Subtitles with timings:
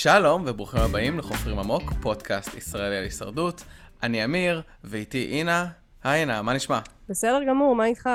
[0.00, 3.64] שלום וברוכים הבאים לחופרים עמוק, פודקאסט ישראלי על הישרדות.
[4.02, 5.68] אני אמיר, ואיתי אינה.
[6.04, 6.80] היי אינה, מה נשמע?
[7.08, 8.08] בסדר גמור, מה איתך?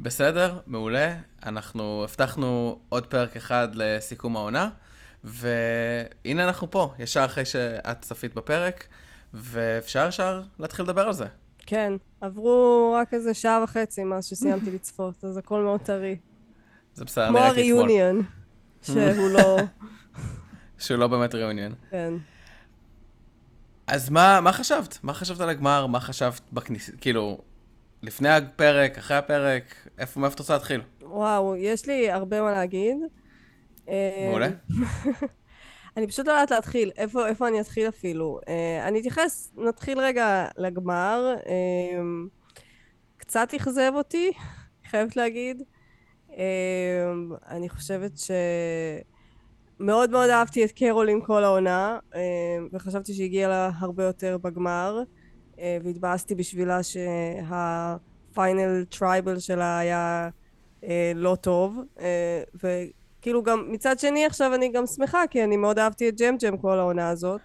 [0.00, 1.14] בסדר, מעולה.
[1.46, 4.70] אנחנו הבטחנו עוד פרק אחד לסיכום העונה,
[5.24, 8.86] והנה אנחנו פה, ישר אחרי שאת צפית בפרק,
[9.34, 11.26] ואפשר ישר להתחיל לדבר על זה.
[11.58, 16.16] כן, עברו רק איזה שעה וחצי מאז שסיימתי לצפות, אז הכל מאוד טרי.
[16.94, 17.84] זה בסדר, כמו אני ראיתי אתמול.
[17.84, 18.22] הריוניון,
[18.86, 19.56] שהוא לא...
[20.80, 21.74] שהוא לא באמת ריאוניון.
[21.90, 22.14] כן.
[23.86, 24.98] אז מה, מה חשבת?
[25.02, 25.86] מה חשבת על הגמר?
[25.86, 26.92] מה חשבת בכניסה?
[27.00, 27.38] כאילו,
[28.02, 30.80] לפני הפרק, אחרי הפרק, איפה, מאיפה את רוצה להתחיל?
[31.02, 32.96] וואו, יש לי הרבה מה להגיד.
[33.88, 34.48] אה, מעולה.
[35.96, 38.40] אני פשוט לא יודעת להתחיל, איפה, איפה אני אתחיל אפילו.
[38.42, 38.48] Uh,
[38.88, 41.34] אני אתייחס, נתחיל רגע לגמר.
[41.42, 41.48] Uh,
[43.16, 44.32] קצת אכזב אותי,
[44.90, 45.62] חייבת להגיד.
[46.28, 46.32] אה,
[47.48, 48.30] אני חושבת ש...
[49.80, 52.16] מאוד מאוד אהבתי את קרולין כל העונה, אה,
[52.72, 55.02] וחשבתי שהגיע לה הרבה יותר בגמר,
[55.56, 60.28] אה, והתבאסתי בשבילה שה final tribal שלה היה
[60.80, 61.78] אה, לא טוב,
[62.54, 66.56] וכאילו גם מצד שני עכשיו אני גם שמחה כי אני מאוד אהבתי את ג'ם ג'ם
[66.56, 67.40] כל העונה הזאת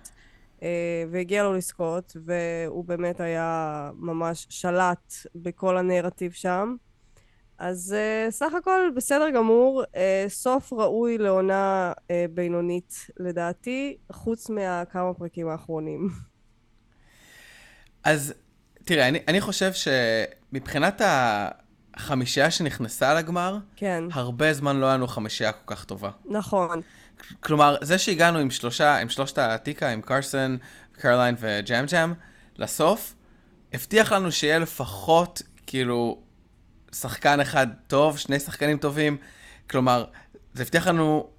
[0.64, 6.76] אה, והגיע לו לזכות והוא באמת היה ממש שלט בכל הנרטיב שם
[7.60, 15.14] אז uh, סך הכל בסדר גמור, uh, סוף ראוי לעונה uh, בינונית לדעתי, חוץ מהכמה
[15.14, 16.10] פרקים האחרונים.
[18.04, 18.34] אז
[18.84, 21.02] תראה, אני, אני חושב שמבחינת
[21.94, 26.10] החמישייה שנכנסה לגמר, כן, הרבה זמן לא היה לנו חמישייה כל כך טובה.
[26.26, 26.82] נכון,
[27.40, 30.58] כלומר, זה שהגענו עם שלושה, עם שלושת העתיקה, עם קרסון,
[30.92, 32.14] קרליין וג'אם ג'אם,
[32.58, 33.16] לסוף,
[33.74, 36.25] הבטיח לנו שיהיה לפחות, כאילו,
[37.00, 39.18] שחקן אחד טוב, שני שחקנים טובים.
[39.70, 40.06] כלומר,
[40.54, 41.30] זה הבטיח לנו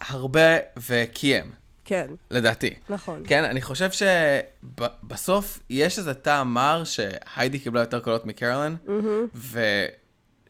[0.00, 1.52] הרבה וקיים,
[1.84, 2.74] כן, לדעתי.
[2.88, 3.22] נכון.
[3.26, 9.26] כן, אני חושב שבסוף יש איזה טעם מר שהיידי קיבלה יותר קולות מקרולין, מהמם.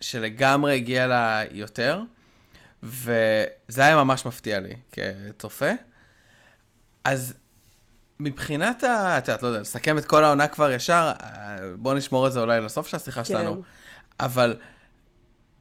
[0.00, 2.00] ושלגמרי הגיע לה יותר,
[2.83, 5.71] וזה היה ממש מפתיע לי כצופה.
[7.04, 7.34] אז
[8.21, 9.19] מבחינת ה...
[9.19, 12.41] את יודעת, לא יודע, לסכם את כל העונה כבר ישר, אה, בוא נשמור את זה
[12.41, 13.62] אולי לסוף של השיחה שלנו.
[14.21, 14.57] אבל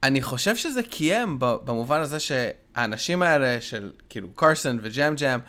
[0.04, 5.40] אני חושב שזה קיים במובן הזה שהאנשים האלה של כאילו קרסון וג'אם ג'אם,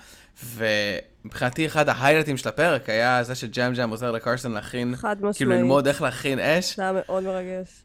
[0.44, 5.36] ומבחינתי אחד ההיילטים של הפרק היה זה שג'אם ג'אם עוזר לקרסון להכין, חד משמעית.
[5.36, 6.76] כאילו ללמוד איך להכין אש.
[6.76, 7.82] זה היה מאוד מרגש.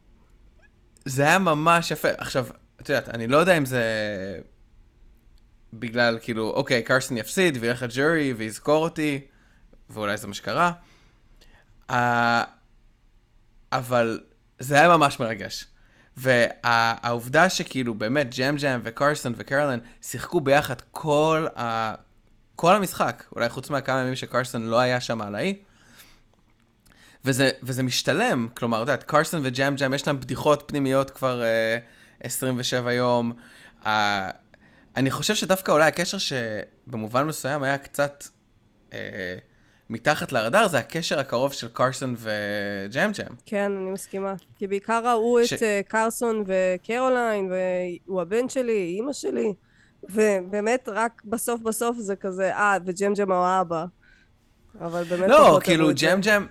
[1.06, 2.10] זה היה ממש יפה.
[2.18, 2.48] עכשיו,
[2.82, 3.84] את יודעת, אני לא יודע אם זה
[5.74, 9.22] בגלל, כאילו, אוקיי, קרסון יפסיד וילך לג'ורי ויזכור אותי,
[9.90, 10.72] ואולי זה מה שקרה.
[11.90, 12.44] אה,
[13.72, 14.20] אבל
[14.60, 15.66] זה היה ממש מרגש.
[16.18, 21.94] והעובדה שכאילו באמת ג'ם ג'ם וקרסון וקרולין שיחקו ביחד כל, ה...
[22.56, 25.56] כל המשחק, אולי חוץ מהכמה ימים שקרסון לא היה שם על האי,
[27.26, 32.26] וזה, וזה משתלם, כלומר, את יודעת, קרסון וג'ם ג'ם יש להם בדיחות פנימיות כבר uh,
[32.26, 33.34] 27 יום.
[33.84, 33.88] אה,
[34.96, 38.24] אני חושב שדווקא אולי הקשר שבמובן מסוים היה קצת
[38.90, 38.94] אה,
[39.90, 43.36] מתחת לרדאר, זה הקשר הקרוב של קרסון וג'ם ג'ם.
[43.46, 44.34] כן, אני מסכימה.
[44.56, 47.52] כי בעיקר ראו ש- את אה, קרסון וקרוליין,
[48.08, 49.54] והוא הבן שלי, אימא שלי,
[50.04, 53.86] ובאמת רק בסוף בסוף זה כזה, אה, וג'ם ג'ם הוא האבא.
[54.82, 55.90] אבל באמת לא, כאילו.
[55.96, 56.46] ג'ם ג'ם,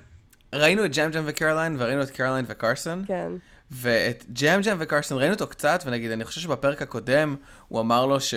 [0.55, 3.33] ראינו את ג'ם ג'ם וקרליין, וראינו את קרליין וקרסון, כן,
[3.71, 7.37] ואת ג'ם ג'ם וקרסון ראינו אותו קצת, ונגיד, אני חושב שבפרק הקודם,
[7.69, 8.35] הוא אמר לו ש...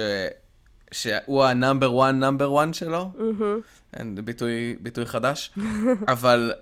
[0.92, 3.60] שהוא ה number one number one שלו, מהמם.
[3.94, 5.52] אין, זה ביטוי, ביטוי חדש,
[6.14, 6.54] אבל...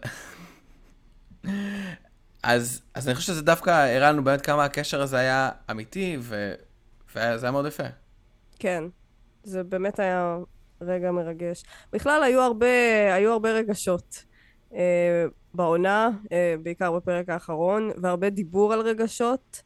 [2.43, 6.53] אז, אז אני חושב שזה דווקא הראה לנו באמת כמה הקשר הזה היה אמיתי, ו...
[7.15, 7.83] וזה היה מאוד יפה.
[8.59, 8.83] כן.
[9.43, 10.37] זה באמת היה
[10.81, 11.63] רגע מרגש.
[11.93, 12.67] בכלל היו הרבה,
[13.13, 14.23] היו הרבה רגשות
[14.73, 19.61] אה, בעונה, אה, בעיקר בפרק האחרון, והרבה דיבור על רגשות.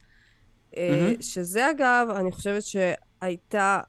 [0.76, 1.22] אה, מהמם.
[1.22, 3.80] שזה אגב, אני חושבת שהייתה,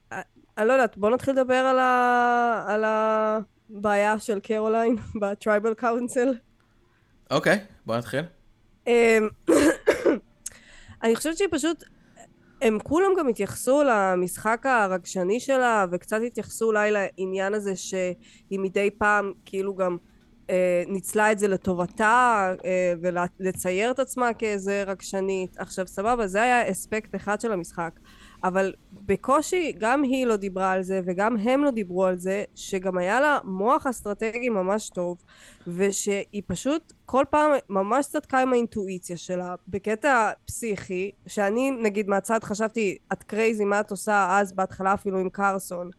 [0.57, 6.33] אני לא יודעת, בוא נתחיל לדבר על, ה, על הבעיה של קרוליין ב tribal council.
[7.31, 8.21] אוקיי, בוא נתחיל.
[8.87, 9.29] אמ,
[11.03, 11.83] אני חושבת שהיא פשוט,
[12.61, 19.33] הם כולם גם התייחסו למשחק הרגשני שלה, וקצת התייחסו אולי לעניין הזה שהיא מדי פעם
[19.45, 19.97] כאילו גם
[20.49, 25.55] אה, ניצלה את זה לטובתה, אה, ולצייר את עצמה כאיזה רגשנית.
[25.59, 27.99] עכשיו סבבה, זה היה אספקט אחד של המשחק.
[28.45, 32.97] אבל בקושי גם היא לא דיברה על זה וגם הם לא דיברו על זה שגם
[32.97, 35.17] היה לה מוח אסטרטגי ממש טוב
[35.67, 42.97] ושהיא פשוט כל פעם ממש צדקה עם האינטואיציה שלה בקטע פסיכי שאני נגיד מהצד חשבתי
[43.13, 45.89] את קרייזי מה את עושה אז בהתחלה אפילו עם קרסון.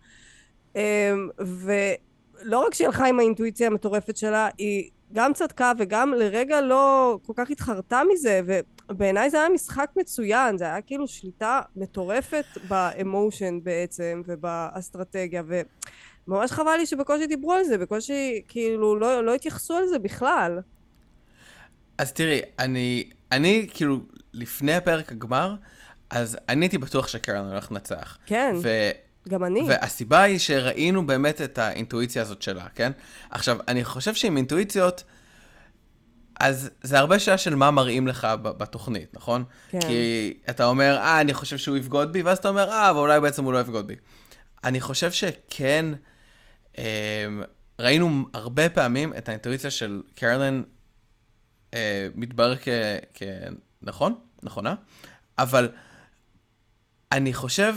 [1.39, 7.33] ולא רק שהיא הלכה עם האינטואיציה המטורפת שלה, היא גם צדקה וגם לרגע לא כל
[7.37, 8.41] כך התחרתה מזה,
[8.89, 15.43] ובעיניי זה היה משחק מצוין, זה היה כאילו שליטה מטורפת באמושן בעצם ובאסטרטגיה,
[16.29, 20.61] וממש חבל לי שבקושי דיברו על זה, בקושי כאילו לא, לא התייחסו על זה בכלל.
[21.99, 23.99] אז תראי, אני, אני כאילו,
[24.33, 25.55] לפני הפרק הגמר,
[26.11, 28.19] אז אני הייתי בטוח שקרן הולך לנצח.
[28.27, 28.55] כן.
[28.63, 28.69] ו...
[29.29, 29.61] גם אני.
[29.69, 32.93] והסיבה היא שראינו באמת את האינטואיציה הזאת שלה, כן?
[33.31, 35.05] עכשיו, אני חושב שעם אינטואיציות,
[36.41, 39.45] אז זה הרבה שאלה של מה מראים לך בתוכנית, נכון?
[39.71, 39.81] כן.
[39.81, 43.21] כי אתה אומר, אה, אני חושב שהוא יבגוד בי, ואז אתה אומר, אה, אבל אולי
[43.21, 43.95] בעצם הוא לא יבגוד בי.
[44.65, 45.87] אני חושב שכן,
[46.79, 47.27] אה,
[47.79, 50.63] ראינו הרבה פעמים את האינטואיציה של קרלין
[51.75, 52.55] אה, מתברר
[53.15, 54.75] כנכון, נכונה,
[55.39, 55.69] אבל
[57.13, 57.75] אני חושב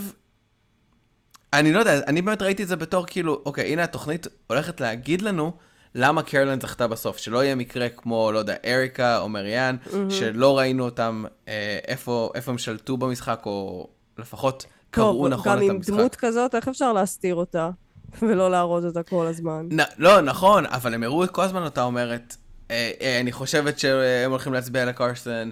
[1.54, 5.22] אני לא יודע, אני באמת ראיתי את זה בתור כאילו, אוקיי, הנה התוכנית הולכת להגיד
[5.22, 5.54] לנו
[5.96, 9.96] למה קרלין זכתה בסוף, שלא יהיה מקרה כמו, לא יודע, אריקה או מריאן, mm-hmm.
[10.10, 13.88] שלא ראינו אותם, אה, איפה, איפה הם שלטו במשחק, או
[14.18, 15.70] לפחות קראו נכון את המשחק.
[15.70, 17.70] גם עם דמות כזאת, איך אפשר להסתיר אותה?
[18.22, 19.68] ולא להראות אותה כל הזמן.
[19.72, 22.36] נ, לא, נכון, אבל הם הראו כל הזמן אותה אומרת,
[22.72, 25.50] אה, אה, אני חושבת שהם הולכים להצביע לקרסון,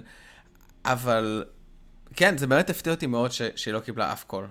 [0.84, 1.44] אבל
[2.16, 4.46] כן, זה באמת הפתיע אותי מאוד ש, שהיא לא קיבלה אף קול.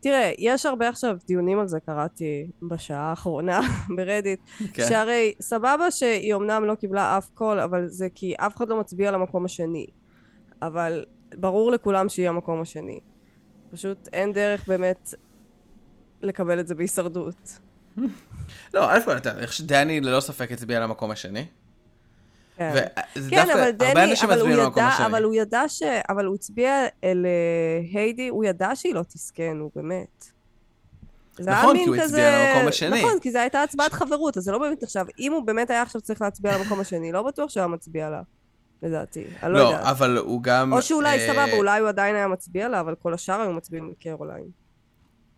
[0.00, 3.60] תראה, יש הרבה עכשיו דיונים על זה, קראתי בשעה האחרונה
[3.96, 4.40] ברדיט,
[4.72, 4.88] כן.
[4.88, 9.10] שהרי סבבה שהיא אמנם לא קיבלה אף קול, אבל זה כי אף אחד לא מצביע
[9.10, 9.86] למקום השני.
[10.62, 11.04] אבל
[11.34, 13.00] ברור לכולם שהיא המקום השני.
[13.70, 15.14] פשוט אין דרך באמת
[16.22, 17.58] לקבל את זה בהישרדות.
[18.74, 21.46] לא, אלף כל, חושב שדני ללא ספק הצביע למקום השני.
[22.56, 22.86] כן,
[23.30, 25.82] כן אבל דני, אבל הוא, ידע, אבל הוא ידע ש...
[26.08, 30.26] אבל הוא הצביע אל אה, היידי, הוא ידע שהיא לא תסכן, הוא באמת.
[31.38, 33.02] נכון, כי הוא הצביע למקום השני.
[33.02, 35.82] נכון, כי זו הייתה הצבעת חברות, אז זה לא באמת עכשיו, אם הוא באמת היה
[35.82, 38.22] עכשיו צריך להצביע למקום השני, לא בטוח שהוא היה מצביע לה,
[38.82, 39.24] לדעתי.
[39.42, 39.86] אני לא, לא יודעת.
[39.86, 40.72] אבל הוא גם...
[40.72, 41.32] או שאולי, אה...
[41.32, 44.48] סבבה, אולי הוא עדיין היה מצביע לה, אבל כל השאר היו מצביעים לקרוליין.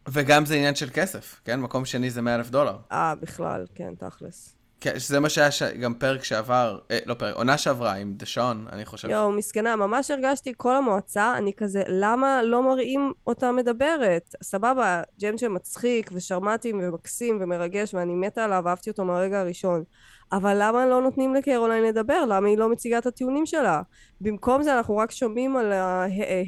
[0.09, 1.61] וגם זה עניין של כסף, כן?
[1.61, 2.77] מקום שני זה 100 אלף דולר.
[2.93, 4.58] אה, בכלל, כן, תכלס.
[4.81, 5.63] כן, שזה מה שהיה ש...
[5.63, 9.09] גם פרק שעבר, אה, לא פרק, עונה שעברה עם דשון, אני חושב.
[9.09, 14.35] יואו, מסכנה, ממש הרגשתי כל המועצה, אני כזה, למה לא מראים אותה מדברת?
[14.43, 19.85] סבבה, ג'מג'ם מצחיק ושרמטי ומקסים ומרגש, ואני מתה עליו, אהבתי אותו מהרגע הראשון.
[20.33, 22.25] אבל למה לא נותנים לקרוליין לדבר?
[22.25, 23.83] למה היא לא מציגה את הטיעונים שלה?
[24.21, 25.73] במקום זה אנחנו רק שומעים על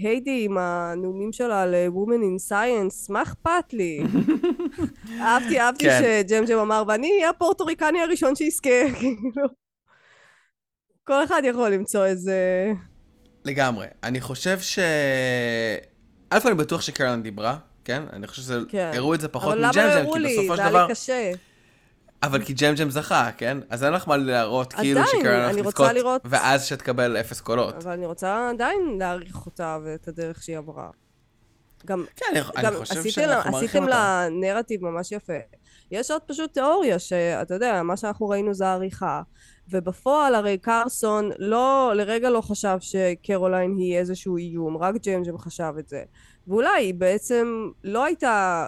[0.00, 4.03] היידי עם הנאומים שלה על Women in Science, מה אכפת לי?
[5.21, 6.03] אהבתי, אהבתי כן.
[6.03, 9.47] שג'ם ג'ם אמר, ואני אהיה הפורטוריקני הראשון שיזכה, כאילו.
[11.05, 12.73] כל אחד יכול למצוא איזה...
[13.44, 13.87] לגמרי.
[14.03, 14.79] אני חושב ש...
[16.33, 18.03] אלף אני בטוח שקרלן דיברה, כן?
[18.12, 19.15] אני חושב שהראו כן.
[19.15, 20.69] את זה פחות מג'ם ג'ם, כי בסופו של דבר...
[20.69, 20.73] אבל למה הראו לי?
[20.73, 21.33] זה היה לי קשה.
[22.22, 23.58] אבל כי ג'ם ג'ם זכה, כן?
[23.70, 26.22] אז אין לך מה להראות כאילו שקרן הולך לזכות, לראות...
[26.25, 27.75] ואז שתקבל אפס קולות.
[27.75, 30.90] אבל אני רוצה עדיין להעריך אותה ואת הדרך שהיא עברה.
[31.87, 34.25] גם, כן, אני, גם אני חושב שאנחנו מעריכים אותה.
[34.25, 35.32] עשיתם לה נרטיב ממש יפה.
[35.90, 39.23] יש עוד פשוט תיאוריה שאתה יודע, מה שאנחנו ראינו זה העריכה.
[39.70, 45.73] ובפועל הרי קרסון לא, לרגע לא חשב שקרוליין היא איזשהו איום, רק ג'ם ג'ם חשב
[45.78, 46.02] את זה.
[46.49, 48.66] ואולי היא בעצם לא הייתה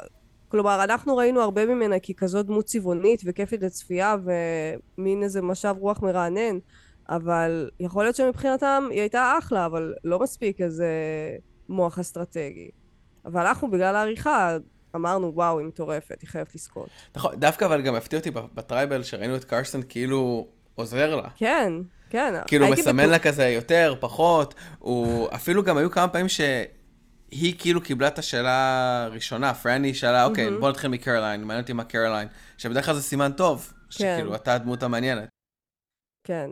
[0.52, 6.58] כלומר, אנחנו ראינו הרבה ממנה ככזאת דמות צבעונית וכיפית לצפייה ומין איזה משב רוח מרענן,
[7.08, 10.88] אבל יכול להיות שמבחינתם היא הייתה אחלה, אבל לא מספיק איזה
[11.68, 12.70] מוח אסטרטגי.
[13.24, 14.56] אבל אנחנו בגלל העריכה
[14.96, 16.88] אמרנו, וואו, היא מטורפת, היא חייבת לזכות.
[17.16, 21.28] נכון, דווקא אבל גם הפתיע אותי ב tribal שראינו את קרסון כאילו עוזר לה.
[21.36, 21.72] כן,
[22.10, 22.34] כן.
[22.46, 26.40] כאילו מסמן לה כזה יותר, פחות, הוא אפילו גם היו כמה פעמים ש...
[27.32, 31.84] היא כאילו קיבלה את השאלה הראשונה, פרני שאלה, אוקיי, בוא נתחיל מקרוליין, מעניין אותי מה
[31.84, 33.90] קרוליין, שבדרך כלל זה סימן טוב, כן.
[33.90, 35.28] שכאילו אתה הדמות המעניינת.
[36.24, 36.50] כן.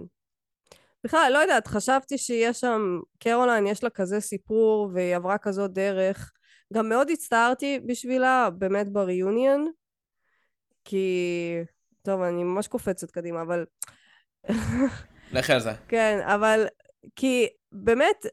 [1.04, 6.32] בכלל, לא יודעת, חשבתי שיש שם, קרוליין, יש לה כזה סיפור, והיא עברה כזאת דרך.
[6.72, 9.70] גם מאוד הצטערתי בשבילה, באמת בריאיוניון,
[10.84, 11.56] כי...
[12.02, 13.64] טוב, אני ממש קופצת קדימה, אבל...
[15.32, 15.72] לכי על זה.
[15.88, 16.66] כן, אבל
[17.16, 18.26] כי באמת,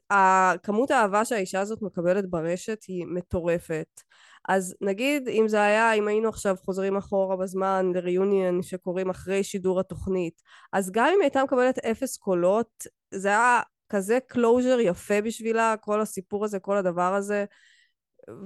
[0.62, 4.00] כמות האהבה שהאישה הזאת מקבלת ברשת היא מטורפת.
[4.48, 9.44] אז נגיד אם זה היה, אם היינו עכשיו חוזרים אחורה בזמן ל reunion שקורים אחרי
[9.44, 10.42] שידור התוכנית,
[10.72, 16.44] אז גם אם הייתה מקבלת אפס קולות, זה היה כזה closure יפה בשבילה, כל הסיפור
[16.44, 17.44] הזה, כל הדבר הזה,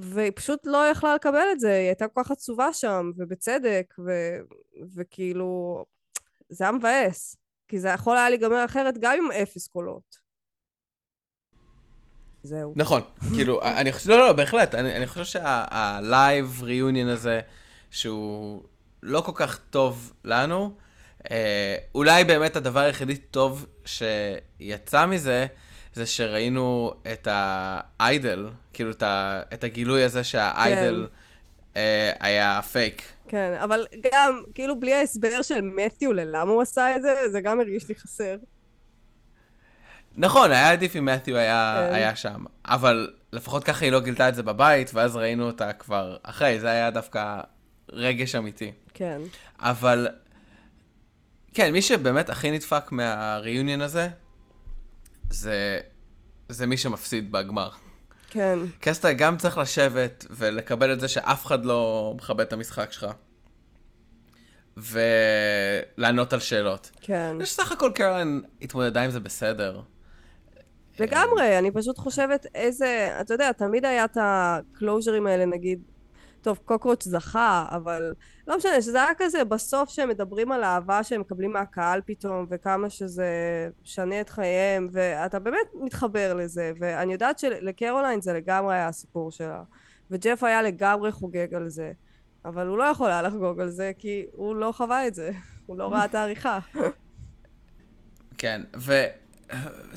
[0.01, 4.39] והיא פשוט לא יכלה לקבל את זה, היא הייתה כל כך עצובה שם, ובצדק, ו-
[4.95, 5.85] וכאילו,
[6.49, 7.37] זה היה מבאס.
[7.69, 10.22] כי זה יכול היה להיגמר אחרת גם עם אפס קולות.
[12.43, 12.73] זהו.
[12.77, 13.03] נכון,
[13.35, 17.41] כאילו, אני חושב, לא, לא, בהחלט, אני, אני חושב שה live reunion הזה
[17.91, 18.63] שהוא
[19.03, 20.75] לא כל כך טוב לנו.
[21.31, 25.47] אה, אולי באמת הדבר היחידי טוב שיצא מזה,
[25.95, 31.07] זה שראינו את ה idol, כאילו את, ה, את הגילוי הזה שה idol
[31.75, 31.81] כן.
[31.81, 33.03] אה, היה פייק.
[33.29, 37.61] כן, אבל גם, כאילו בלי ההסבר של מתיו למה הוא עשה את זה, זה גם
[37.61, 38.37] הרגיש לי חסר.
[40.17, 41.95] נכון, היה עדיף אם מתיו היה, כן.
[41.95, 46.17] היה שם, אבל לפחות ככה היא לא גילתה את זה בבית, ואז ראינו אותה כבר
[46.23, 47.41] אחרי, זה היה דווקא
[47.93, 48.73] רגש אמיתי.
[48.95, 49.21] כן.
[49.59, 50.09] אבל,
[51.55, 54.09] כן, מי שבאמת הכי נדפק מהריוניון הזה,
[55.31, 55.81] זה,
[56.49, 57.71] זה מי שמפסיד בגמר.
[58.31, 58.59] כן.
[58.81, 63.07] קסטה גם צריך לשבת ולקבל את זה שאף אחד לא מכבד את המשחק שלך.
[64.77, 66.91] ולענות על שאלות.
[67.01, 67.37] כן.
[67.43, 69.81] יש סך הכל קרלין התמודדה עם זה בסדר.
[71.01, 75.83] לגמרי, אני פשוט חושבת איזה, אתה יודע, תמיד היה את הקלוז'רים האלה, נגיד,
[76.43, 78.15] טוב, קוקרוץ' זכה, אבל
[78.47, 82.91] לא משנה, שזה היה כזה בסוף שהם מדברים על אהבה שהם מקבלים מהקהל פתאום, וכמה
[82.91, 83.29] שזה
[83.83, 89.63] משנה את חייהם, ואתה באמת מתחבר לזה, ואני יודעת שלקרוליין זה לגמרי היה הסיפור שלה,
[90.11, 91.93] וג'ף היה לגמרי חוגג על זה,
[92.45, 95.31] אבל הוא לא יכול היה לחגוג על זה, כי הוא לא חווה את זה,
[95.67, 96.59] הוא לא ראה את העריכה.
[98.39, 98.93] כן, ו...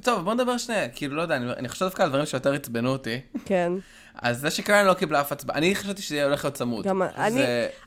[0.03, 2.89] טוב, בוא נדבר שנייה, כאילו, לא יודע, אני, אני חושב דווקא על דברים שיותר עצבנו
[2.89, 3.19] אותי.
[3.45, 3.73] כן.
[4.21, 6.87] אז זה שקרוליין לא קיבלה אף הצבעה, אני חשבתי שזה הולך להיות צמוד.
[6.87, 7.21] גם זה...
[7.25, 7.41] אני,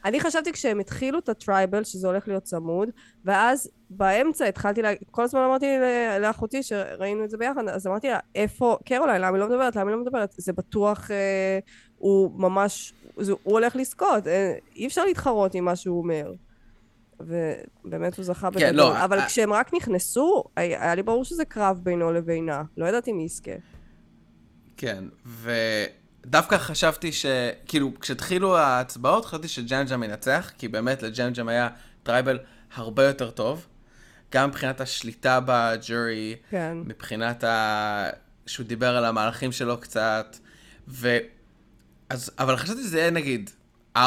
[0.05, 2.89] אני חשבתי כשהם התחילו את ה tribal, שזה הולך להיות צמוד,
[3.25, 4.91] ואז באמצע התחלתי, לה...
[5.11, 5.67] כל הזמן אמרתי
[6.21, 9.77] לאחותי, שראינו את זה ביחד, אז אמרתי לה, איפה, קרוליין, למה היא לא מדברת?
[9.77, 10.35] למה היא לא מדברת?
[10.37, 11.59] זה בטוח, אה,
[11.99, 16.33] הוא ממש, זה, הוא הולך לזכות, אה, אי אפשר להתחרות עם מה שהוא אומר.
[17.21, 18.77] ובאמת הוא זכה כן, בגדול.
[18.77, 19.27] לא, אבל I...
[19.27, 22.63] כשהם רק נכנסו, היה, היה לי ברור שזה קרב בינו לבינה.
[22.77, 23.51] לא ידעתי מי יזכה.
[24.77, 25.05] כן,
[26.25, 27.27] ודווקא חשבתי ש...
[27.67, 31.69] כאילו, כשהתחילו ההצבעות, חשבתי שג'אם ג'אם מנצח, כי באמת לג'אם ג'אם היה
[32.03, 32.39] tribal
[32.75, 33.67] הרבה יותר טוב.
[34.33, 36.79] גם מבחינת השליטה בג'ורי, כן.
[36.85, 38.11] מבחינת ה...
[38.47, 40.37] שהוא דיבר על המהלכים שלו קצת,
[40.89, 41.19] ו...
[42.11, 42.31] אז...
[42.39, 43.51] אבל חשבתי שזה יהיה נגיד
[43.97, 43.99] 4-3-1,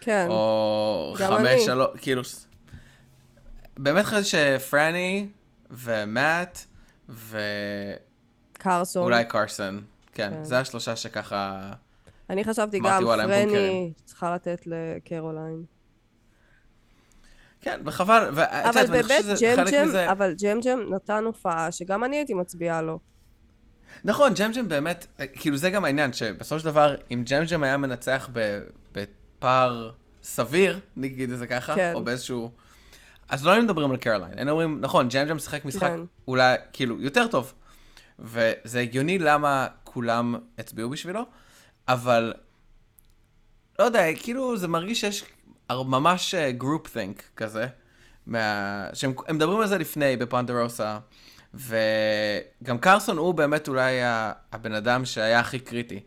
[0.00, 0.26] כן.
[0.28, 2.22] או חמש, שלוש, כאילו...
[3.78, 5.28] באמת חשבתי שפרני
[5.70, 6.58] ומאט
[7.08, 7.38] ו...
[8.52, 9.02] קרסון.
[9.02, 9.84] אולי קרסון.
[10.12, 10.44] כן, כן.
[10.44, 11.72] זה השלושה שככה...
[12.30, 15.64] אני חשבתי גם, פרני צריכה לתת לקרוליין.
[17.60, 20.10] כן, וחבל, אבל באמת ג'ם מזה...
[20.10, 22.98] אבל ג'ם ג'ם נתן הופעה שגם אני הייתי מצביעה לו.
[24.04, 27.76] נכון, ג'ם ג'ם באמת, כאילו זה גם העניין, שבסופו של דבר, אם ג'ם ג'ם היה
[27.76, 28.28] מנצח
[29.40, 29.90] פער
[30.22, 31.92] סביר, נגיד את זה ככה, כן.
[31.94, 32.50] או באיזשהו...
[33.28, 36.00] אז לא היינו מדברים על קרוליין, היינו אומרים, נכון, ג'אם ג'אם משחק משחק כן.
[36.28, 37.52] אולי, כאילו, יותר טוב.
[38.18, 41.22] וזה הגיוני למה כולם הצביעו בשבילו,
[41.88, 42.34] אבל
[43.78, 45.24] לא יודע, כאילו זה מרגיש שיש
[45.70, 47.66] ממש group uh, think כזה,
[48.26, 48.86] מה...
[48.94, 50.98] שהם מדברים על זה לפני בפונדרוסה,
[51.54, 53.98] וגם קרסון הוא באמת אולי
[54.52, 56.00] הבן אדם שהיה הכי קריטי,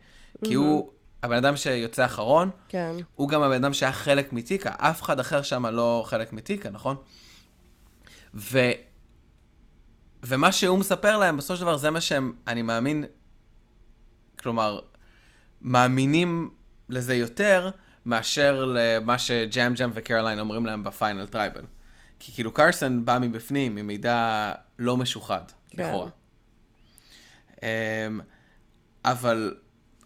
[0.46, 0.58] כי mm-hmm.
[0.58, 0.92] הוא
[1.24, 2.96] הבן אדם שיוצא אחרון, כן.
[3.16, 6.96] הוא גם הבן אדם שהיה חלק מטיקה, אף אחד אחר שם לא חלק מטיקה, נכון?
[8.34, 8.60] ו...
[10.24, 13.06] ומה שהוא מספר להם, בסופו של דבר זה מה שהם, אני מאמין,
[14.40, 14.80] כלומר,
[15.62, 16.50] מאמינים
[16.90, 17.70] לזה יותר
[18.06, 21.64] מאשר למה שג'אם ג'אם וקרוליין אומרים להם ב final tribal.
[22.20, 25.84] כי כאילו קרסון בא מבפנים עם מידע לא משוחד, כן.
[25.84, 26.10] לכאורה.
[27.64, 27.68] אמ,
[29.06, 29.56] אבל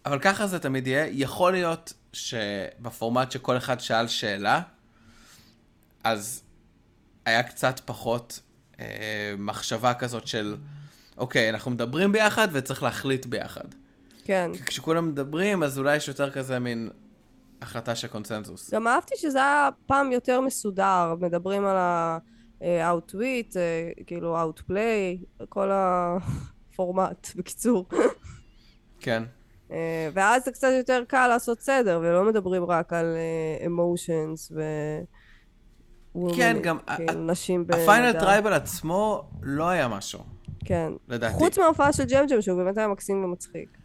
[0.06, 1.06] אבל ככה זה תמיד יהיה.
[1.10, 4.60] יכול להיות שבפורמט שכל אחד שאל שאלה,
[6.04, 6.42] אז
[7.24, 8.40] היה קצת פחות
[8.80, 10.56] אה, מחשבה כזאת של,
[11.16, 13.64] אוקיי, אנחנו מדברים ביחד וצריך להחליט ביחד.
[14.24, 14.50] כן.
[14.54, 16.90] כי כשכולם מדברים, אז אולי יש יותר כזה מין
[17.62, 18.74] החלטה של קונצנזוס.
[18.74, 27.28] גם אהבתי שזה היה פעם יותר מסודר, מדברים על ה-outwit, אה, כאילו outplay, כל הפורמט,
[27.36, 27.88] בקיצור.
[29.00, 29.22] כן.
[29.72, 33.16] אה, ואז זה קצת יותר קל לעשות סדר, ולא מדברים רק על
[33.66, 36.34] emotions אה, ו...
[36.36, 37.82] כן, גם כאילו, נשים במדע.
[37.82, 40.20] ה final tribal עצמו לא היה משהו.
[40.64, 40.92] כן.
[41.08, 41.34] לדעתי.
[41.34, 43.78] חוץ מההופעה של ג'ם שהוא באמת היה מקסים ומצחיק.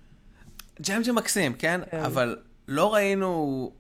[0.82, 1.82] ג'ם מקסים, כן?
[1.92, 2.00] כן?
[2.00, 2.38] אבל
[2.68, 3.72] לא ראינו...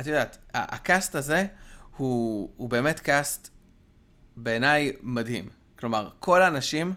[0.00, 1.46] את יודעת, ה cast הזה
[1.96, 3.48] הוא, הוא באמת cast
[4.36, 5.48] בעיניי מדהים.
[5.78, 6.92] כלומר, כל האנשים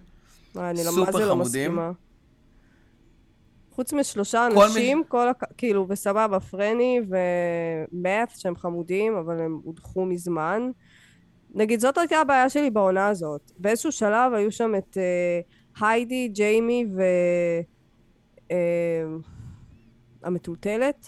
[0.55, 1.71] לא, סופר לא חמודים.
[1.71, 1.91] מסכימה.
[3.77, 10.71] חוץ משלושה אנשים, כל, כל כאילו, וסבבה, פרני ומאט שהם חמודים, אבל הם הודחו מזמן.
[11.53, 13.51] נגיד, זאת הייתה הבעיה שלי בעונה הזאת.
[13.57, 17.01] באיזשהו שלב היו שם את uh, היידי, ג'יימי ו...
[18.47, 18.51] Uh,
[20.23, 21.07] המטולטלת.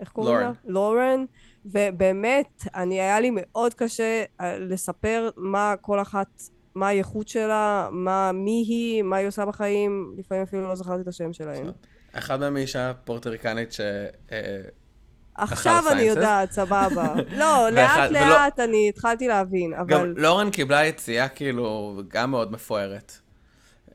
[0.00, 0.52] איך קוראים לה?
[0.64, 0.64] לורן.
[0.64, 1.24] לורן.
[1.64, 6.42] ובאמת, אני, היה לי מאוד קשה אה, לספר מה כל אחת,
[6.74, 11.08] מה הייחוד שלה, מה, מי היא, מה היא עושה בחיים, לפעמים אפילו לא זכרתי את
[11.08, 11.70] השם שלהם.
[12.12, 13.80] אחד מהם היא אישה פורטריקנית ש...
[14.32, 14.60] אה,
[15.34, 16.02] עכשיו אני.
[16.02, 17.14] יודעת, סבבה.
[17.40, 19.86] לא, לאט לאט אני התחלתי להבין, אבל...
[19.88, 23.18] גם לורן קיבלה יציאה כאילו גם מאוד מפוארת.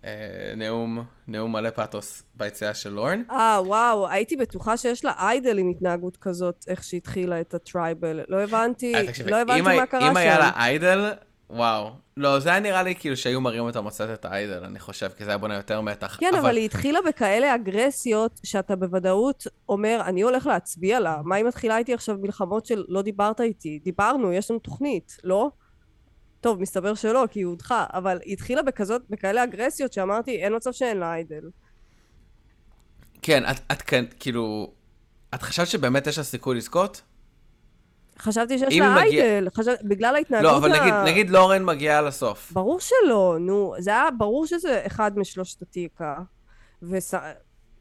[0.05, 3.21] אה, נאום, נאום מלא פאתוס ביציאה של לורן.
[3.31, 8.19] אה, וואו, הייתי בטוחה שיש לה איידל עם התנהגות כזאת, איך שהתחילה את הטרייבל.
[8.27, 10.59] לא הבנתי, אה, לא הבנתי מה קרה אם היה לה שם.
[10.59, 11.11] איידל,
[11.49, 11.91] וואו.
[12.17, 15.25] לא, זה היה נראה לי כאילו שהיו מראים אותה מוצאת את האיידל, אני חושב, כי
[15.25, 16.17] זה היה בונה יותר מתח.
[16.19, 21.17] כן, אבל היא התחילה בכאלה אגרסיות, שאתה בוודאות אומר, אני הולך להצביע לה.
[21.23, 23.79] מה היא מתחילה איתי עכשיו מלחמות של לא דיברת איתי?
[23.83, 25.49] דיברנו, יש לנו תוכנית, לא?
[26.41, 30.71] טוב, מסתבר שלא, כי היא הודחה, אבל היא התחילה בכזאת, בכאלה אגרסיות שאמרתי, אין מצב
[30.71, 31.49] שאין לה איידל.
[33.21, 34.73] כן, את, את כן, כאילו...
[35.35, 37.01] את חשבת שבאמת יש לה סיכוי לזכות?
[38.21, 39.73] חשבתי שיש לה מגיע- איידל, חשב...
[39.83, 42.51] בגלל ההתנהגות לא, אבל ה- נגיד, נגיד לורן מגיעה לסוף.
[42.51, 46.15] ברור שלא, נו, זה היה ברור שזה אחד משלושת התיקה.
[46.83, 47.13] וס...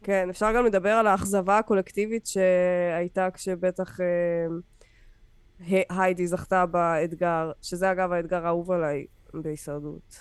[0.02, 8.12] כן, אפשר גם לדבר על האכזבה הקולקטיבית שהייתה כשבטח אה, היידי זכתה באתגר, שזה אגב
[8.12, 10.18] האתגר האהוב עליי בהישרדות.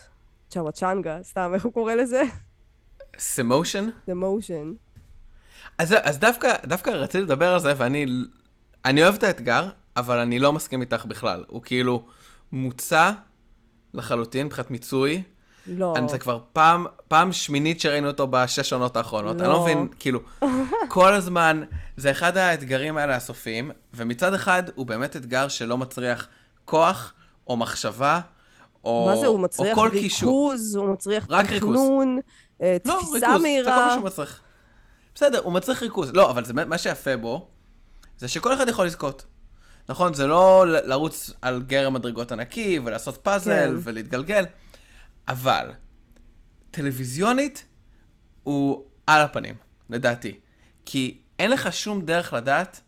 [0.50, 2.22] צ'אוואצ'נגה, סתם, איך הוא קורא לזה?
[3.18, 3.90] סמושן?
[4.10, 4.76] Motion.
[5.78, 8.06] אז, אז דווקא, דווקא רציתי לדבר על זה, ואני
[8.86, 11.44] אני אוהב את האתגר, אבל אני לא מסכים איתך בכלל.
[11.48, 12.06] הוא כאילו
[12.52, 13.12] מוצע
[13.94, 15.24] לחלוטין מבחינת מיצוי.
[15.68, 15.94] לא.
[15.96, 19.40] אני, זה כבר פעם, פעם שמינית שראינו אותו בשש עונות האחרונות.
[19.40, 19.64] אני לא לא.
[19.64, 20.20] מבין, כאילו,
[20.88, 21.64] כל הזמן,
[21.98, 26.28] זה אחד האתגרים האלה הסופיים, ומצד אחד הוא באמת אתגר שלא מצריח
[26.66, 27.14] כוח,
[27.48, 28.20] או מחשבה,
[28.84, 30.52] או, מה זה, הוא מצריח כל קישור.
[30.52, 31.70] ריכוז, הוא מצריח רק ריכוז.
[31.70, 32.20] תכנון,
[32.62, 33.86] אה, לא, תפיסה ריכוז, זה כל מהירה.
[33.86, 34.40] מה שהוא מצריך.
[35.16, 36.12] בסדר, הוא מצריך ריכוז.
[36.14, 37.48] לא, אבל זה, מה שיפה בו,
[38.18, 39.26] זה שכל אחד יכול לזכות.
[39.90, 40.14] נכון?
[40.14, 43.74] זה לא לרוץ על גרם מדרגות ענקי, ולעשות פאזל, כן.
[43.84, 44.46] ולהתגלגל,
[45.28, 45.72] אבל
[46.72, 47.66] טלוויזיונית
[48.44, 49.56] הוא על הפנים,
[49.90, 50.40] לדעתי.
[50.86, 52.82] כי אין לך שום דרך לדעת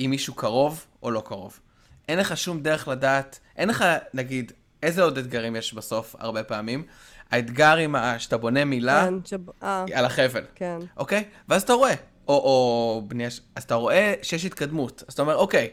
[0.00, 1.60] אם מישהו קרוב או לא קרוב.
[2.08, 3.84] אין לך שום דרך לדעת, אין לך,
[4.14, 6.84] נגיד, איזה עוד אתגרים יש בסוף, הרבה פעמים.
[7.30, 8.18] האתגר עם ה...
[8.18, 10.78] שאתה בונה מילה כן, שב- אה, על החבל, כן.
[10.96, 11.24] אוקיי?
[11.48, 11.94] ואז אתה רואה,
[12.28, 15.02] או, או בנייה, אז אתה רואה שיש התקדמות.
[15.08, 15.70] אז אתה אומר, אוקיי,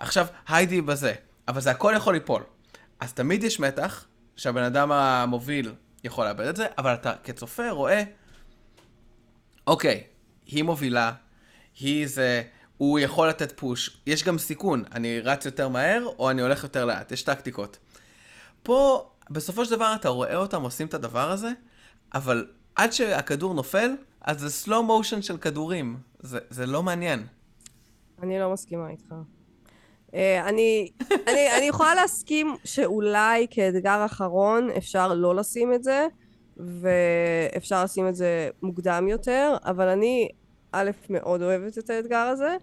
[0.00, 1.14] עכשיו היידי בזה,
[1.48, 2.42] אבל זה הכל יכול ליפול.
[3.00, 8.02] אז תמיד יש מתח שהבן אדם המוביל יכול לאבד את זה, אבל אתה כצופה רואה,
[9.66, 10.04] אוקיי,
[10.46, 11.12] היא מובילה,
[11.80, 12.42] היא זה,
[12.76, 16.84] הוא יכול לתת פוש, יש גם סיכון, אני רץ יותר מהר או אני הולך יותר
[16.84, 17.78] לאט, יש טקטיקות.
[18.62, 21.50] פה, בסופו של דבר אתה רואה אותם עושים את הדבר הזה,
[22.14, 25.96] אבל עד שהכדור נופל, אז זה סלואו מושן של כדורים.
[26.18, 27.26] זה, זה לא מעניין.
[28.22, 29.14] אני לא מסכימה איתך.
[30.14, 30.90] אה, אני,
[31.28, 36.06] אני, אני יכולה להסכים שאולי כאתגר אחרון אפשר לא לשים את זה,
[36.56, 40.28] ואפשר לשים את זה מוקדם יותר, אבל אני,
[40.72, 42.56] א', מאוד אוהבת את האתגר הזה,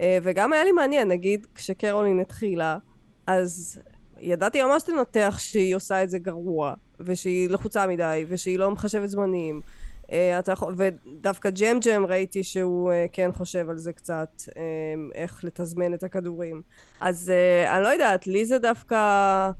[0.00, 2.78] אה, וגם היה לי מעניין, נגיד, כשקרולין התחילה,
[3.26, 3.80] אז
[4.20, 9.60] ידעתי ממש לנתח שהיא עושה את זה גרוע, ושהיא לחוצה מדי, ושהיא לא מחשבת זמנים.
[10.12, 14.62] אה, אתה יכול, ודווקא ג'ם ג'ם ראיתי שהוא אה, כן חושב על זה קצת, אה,
[15.14, 16.62] איך לתזמן את הכדורים.
[17.00, 17.32] אז
[17.68, 19.50] אני לא יודעת, לי זה דווקא...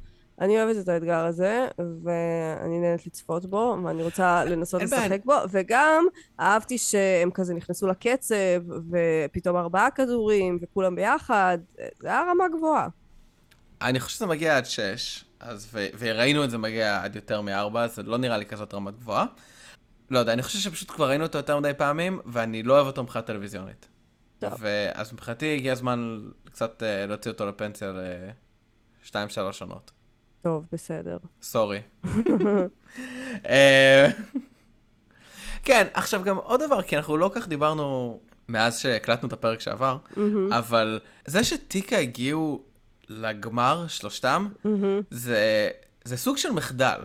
[0.40, 4.82] אני אוהבת את האתגר הזה, ואני נהנית לצפות בו, ואני רוצה לנסות.
[4.82, 6.04] לשחק בו, וגם
[6.40, 8.36] אהבתי שהם כזה נכנסו לקצב,
[8.90, 11.58] ופתאום ארבעה כדורים, וכולם ביחד,
[12.00, 12.88] זה היה רמה גבוהה.
[13.82, 17.78] אני חושב שזה מגיע עד 6, אז, ו, וראינו את זה מגיע עד יותר מ-4,
[17.78, 19.26] אז זה לא נראה לי כזאת רמת גבוהה.
[20.10, 23.02] לא יודע, אני חושב שפשוט כבר ראינו אותו יותר מדי פעמים, ואני לא אוהב אותו
[23.02, 23.88] מבחינה טלוויזיונית.
[24.38, 24.52] טוב.
[24.58, 29.14] ואז מבחינתי הגיע הזמן קצת uh, להוציא אותו לפנסיה ל-2-3
[29.60, 29.90] עונות.
[30.42, 31.18] טוב, בסדר.
[31.42, 31.80] סורי.
[33.48, 34.08] אה,
[35.62, 39.98] כן, עכשיו גם עוד דבר, כי אנחנו לא כך דיברנו מאז שהקלטנו את הפרק שעבר,
[40.50, 42.62] אבל זה שטיקה הגיעו
[43.08, 44.48] לגמר, שלושתם,
[45.10, 45.70] זה,
[46.04, 47.00] זה סוג של מחדל.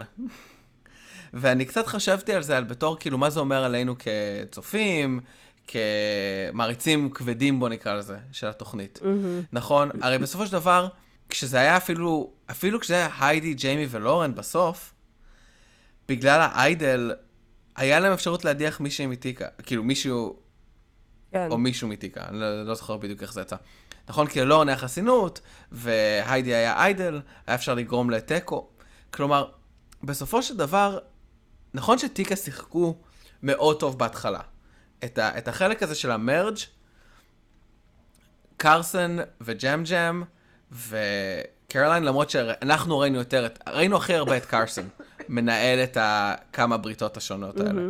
[1.33, 5.19] ואני קצת חשבתי על זה, על בתור, כאילו, מה זה אומר עלינו כצופים,
[5.67, 8.99] כמעריצים כבדים, בוא נקרא לזה, של התוכנית.
[9.51, 9.89] נכון?
[10.01, 10.87] הרי בסופו של דבר,
[11.29, 14.93] כשזה היה אפילו, אפילו כשזה היה היידי, ג'יימי ולורן בסוף,
[16.07, 17.11] בגלל האיידל,
[17.75, 20.39] היה להם אפשרות להדיח מישהי מטיקה, כאילו מישהו,
[21.31, 21.47] כן.
[21.51, 23.55] או מישהו מטיקה, אני לא, לא זוכר בדיוק איך זה יצא.
[24.09, 24.27] נכון?
[24.27, 25.41] כי ללורן היה חסינות,
[25.71, 28.67] והיידי היה איידל, היה אפשר לגרום לתיקו.
[29.11, 29.49] כלומר,
[30.03, 30.99] בסופו של דבר,
[31.73, 32.95] נכון שטיקה שיחקו
[33.43, 34.39] מאוד טוב בהתחלה.
[35.03, 36.57] את, ה, את החלק הזה של המרג',
[38.57, 40.23] קרסן וג'ם ג'ם
[40.71, 44.87] וקרוליין, למרות שאנחנו ראינו יותר, ראינו הכי הרבה את קרסן,
[45.29, 47.81] מנהל את ה- כמה בריתות השונות האלה.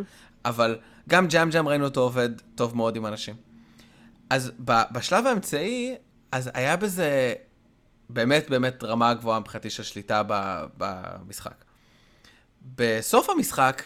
[0.44, 3.36] אבל גם ג'ם ג'ם ראינו אותו עובד טוב מאוד עם אנשים.
[4.30, 5.94] אז ב- בשלב האמצעי,
[6.32, 7.34] אז היה בזה
[8.10, 11.64] באמת באמת רמה גבוהה מבחינתי של שליטה ב- במשחק.
[12.76, 13.82] בסוף המשחק,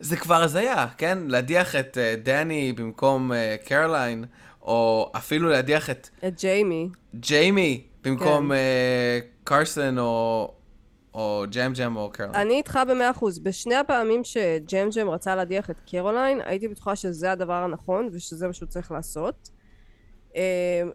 [0.00, 1.18] זה כבר הזיה, כן?
[1.26, 4.24] להדיח את אה, דני במקום אה, קרוליין,
[4.62, 6.88] או אפילו להדיח את את ג'יימי.
[7.14, 8.54] ג'יימי במקום כן.
[8.54, 10.54] אה, קרסון או,
[11.14, 12.46] או ג'ם ג'ם או קרוליין.
[12.46, 13.38] אני איתך במאה אחוז.
[13.38, 18.52] בשני הפעמים שג'ם ג'ם רצה להדיח את קרוליין, הייתי בטוחה שזה הדבר הנכון ושזה מה
[18.52, 19.50] שהוא צריך לעשות.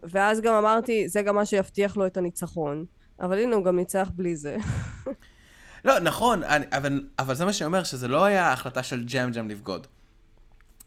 [0.02, 2.84] ואז גם אמרתי, זה גם מה שיבטיח לו את הניצחון.
[3.20, 4.56] אבל הנה, הוא גם ניצח בלי זה.
[5.84, 9.30] לא, נכון, אני, אבל, אבל זה מה שאני אומר, שזה לא היה החלטה של ג'ם
[9.30, 9.86] ג'ם לבגוד.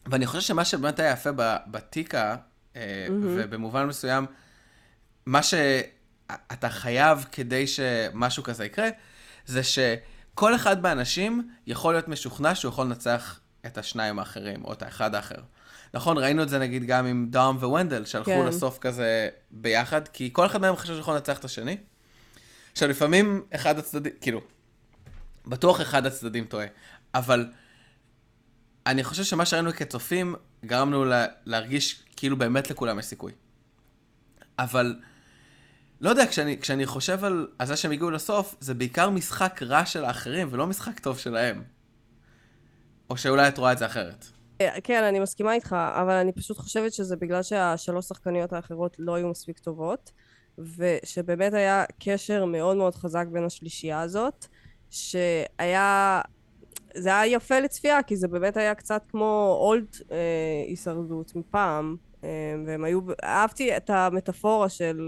[0.06, 1.30] ואני חושב שמה שבאמת היה יפה
[1.68, 2.36] בתיקה,
[2.76, 4.26] אה, ובמובן מסוים,
[5.26, 8.90] מה שאתה חייב כדי שמשהו כזה יקרה,
[9.46, 14.82] זה שכל אחד מהאנשים יכול להיות משוכנע שהוא יכול לנצח את השניים האחרים, או את
[14.82, 15.42] האחד האחר.
[15.94, 18.46] נכון, ראינו את זה נגיד גם עם דאם וונדל, שהלכו כן.
[18.46, 21.78] לסוף כזה ביחד, כי כל אחד מהם חשב שהוא יכול לנצח את השני.
[22.72, 24.42] עכשיו, לפעמים אחד הצדדים, כאילו,
[25.46, 26.66] בטוח אחד הצדדים טועה,
[27.16, 27.52] אבל
[28.86, 33.32] אני חושב שמה שראינו כצופים, גרם לנו לה, להרגיש כאילו באמת לכולם יש סיכוי.
[34.60, 35.00] אבל,
[36.02, 40.06] לא יודע, כשאני, כשאני חושב על, זה שהם הגיעו לסוף, זה בעיקר משחק רע של
[40.06, 41.64] האחרים, ולא משחק טוב שלהם.
[43.10, 44.26] או שאולי את רואה את זה אחרת.
[44.84, 49.28] כן, אני מסכימה איתך, אבל אני פשוט חושבת שזה בגלל שהשלוש שחקניות האחרות לא היו
[49.28, 50.12] מספיק טובות,
[50.78, 54.48] ושבאמת היה קשר מאוד מאוד חזק בין השלישייה הזאת,
[54.92, 56.22] שהיה...
[56.94, 60.18] זה היה יפה לצפייה, כי זה באמת היה קצת כמו אולד אה,
[60.68, 62.30] הישרדות מפעם, אה,
[62.66, 63.00] והם היו...
[63.24, 65.00] אהבתי את המטאפורה של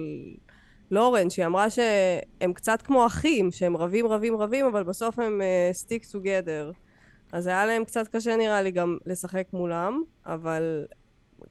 [0.91, 5.86] לורן, שהיא אמרה שהם קצת כמו אחים, שהם רבים רבים רבים, אבל בסוף הם uh,
[5.86, 6.74] stick together.
[7.32, 10.86] אז היה להם קצת קשה נראה לי גם לשחק מולם, אבל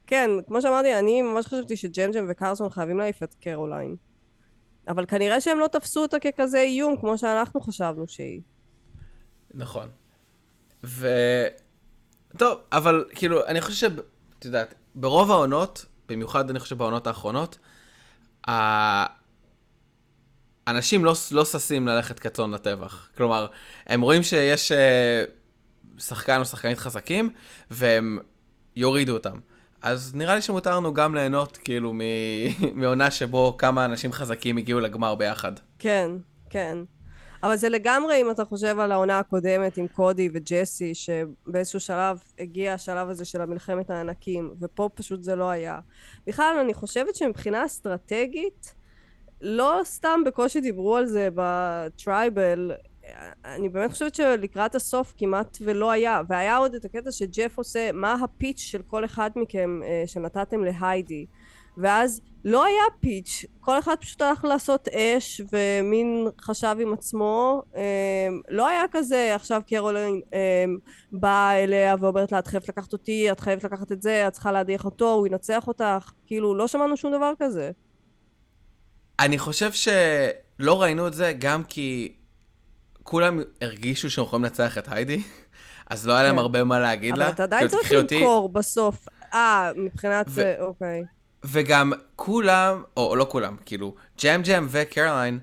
[0.07, 3.95] כן, כמו שאמרתי, אני ממש חשבתי שג'מג'ם וקרסון חייבים להעיף את קרוליין.
[4.87, 8.41] אבל כנראה שהם לא תפסו אותה ככזה איום, כמו שאנחנו חשבנו שהיא.
[9.53, 9.89] נכון.
[10.83, 11.07] ו...
[12.37, 13.93] טוב, אבל כאילו, אני חושב ש...
[14.39, 17.57] את יודעת, ברוב העונות, במיוחד אני חושב בעונות האחרונות,
[18.49, 19.05] ה-
[20.67, 23.09] אנשים לא, לא ששים ללכת כצאן לטבח.
[23.17, 23.47] כלומר,
[23.87, 25.23] הם רואים שיש אה,
[25.97, 27.29] שחקן או שחקנית חזקים,
[27.71, 28.19] והם
[28.75, 29.39] יורידו אותם.
[29.83, 31.93] אז נראה לי שמותר לנו גם ליהנות, כאילו.
[32.75, 35.51] מעונה שבו כמה אנשים חזקים הגיעו לגמר ביחד.
[35.79, 36.11] כן,
[36.49, 36.77] כן.
[37.43, 42.73] אבל זה לגמרי, אם אתה חושב על העונה הקודמת עם קודי וג'סי, שבאיזשהו שלב הגיע
[42.73, 45.79] השלב הזה של המלחמת הענקים, ופה פשוט זה לא היה.
[46.27, 48.75] בכלל, אני חושבת שמבחינה אסטרטגית,
[49.41, 52.71] לא סתם בקושי דיברו על זה בטרייבל,
[53.45, 58.13] אני באמת חושבת שלקראת הסוף כמעט ולא היה, והיה עוד את הקטע שג'ף עושה, מה
[58.13, 61.25] הפיץ' של כל אחד מכם אה, שנתתם להיידי.
[61.77, 68.27] ואז לא היה פיץ', כל אחד פשוט הלך לעשות אש ומין חשב עם עצמו, אה,
[68.49, 70.65] לא היה כזה עכשיו קרולין אה,
[71.11, 74.51] באה אליה ואומרת לה את חייבת לקחת אותי, את חייבת לקחת את זה, את צריכה
[74.51, 77.71] להדיח אותו, הוא ינצח אותך, כאילו לא שמענו שום דבר כזה.
[79.19, 82.13] אני חושב שלא ראינו את זה גם כי
[83.03, 85.23] כולם הרגישו שהם יכולים לנצח את היידי,
[85.89, 86.39] אז לא היה להם כן.
[86.39, 87.25] הרבה מה להגיד לה.
[87.25, 87.91] אבל אתה עדיין צריך.
[87.91, 89.07] למכור בסוף.
[89.33, 91.03] אה, מבחינת זה, אוקיי.
[91.43, 95.39] וגם כולם, או לא כולם, כאילו, ג'ם וקרוליין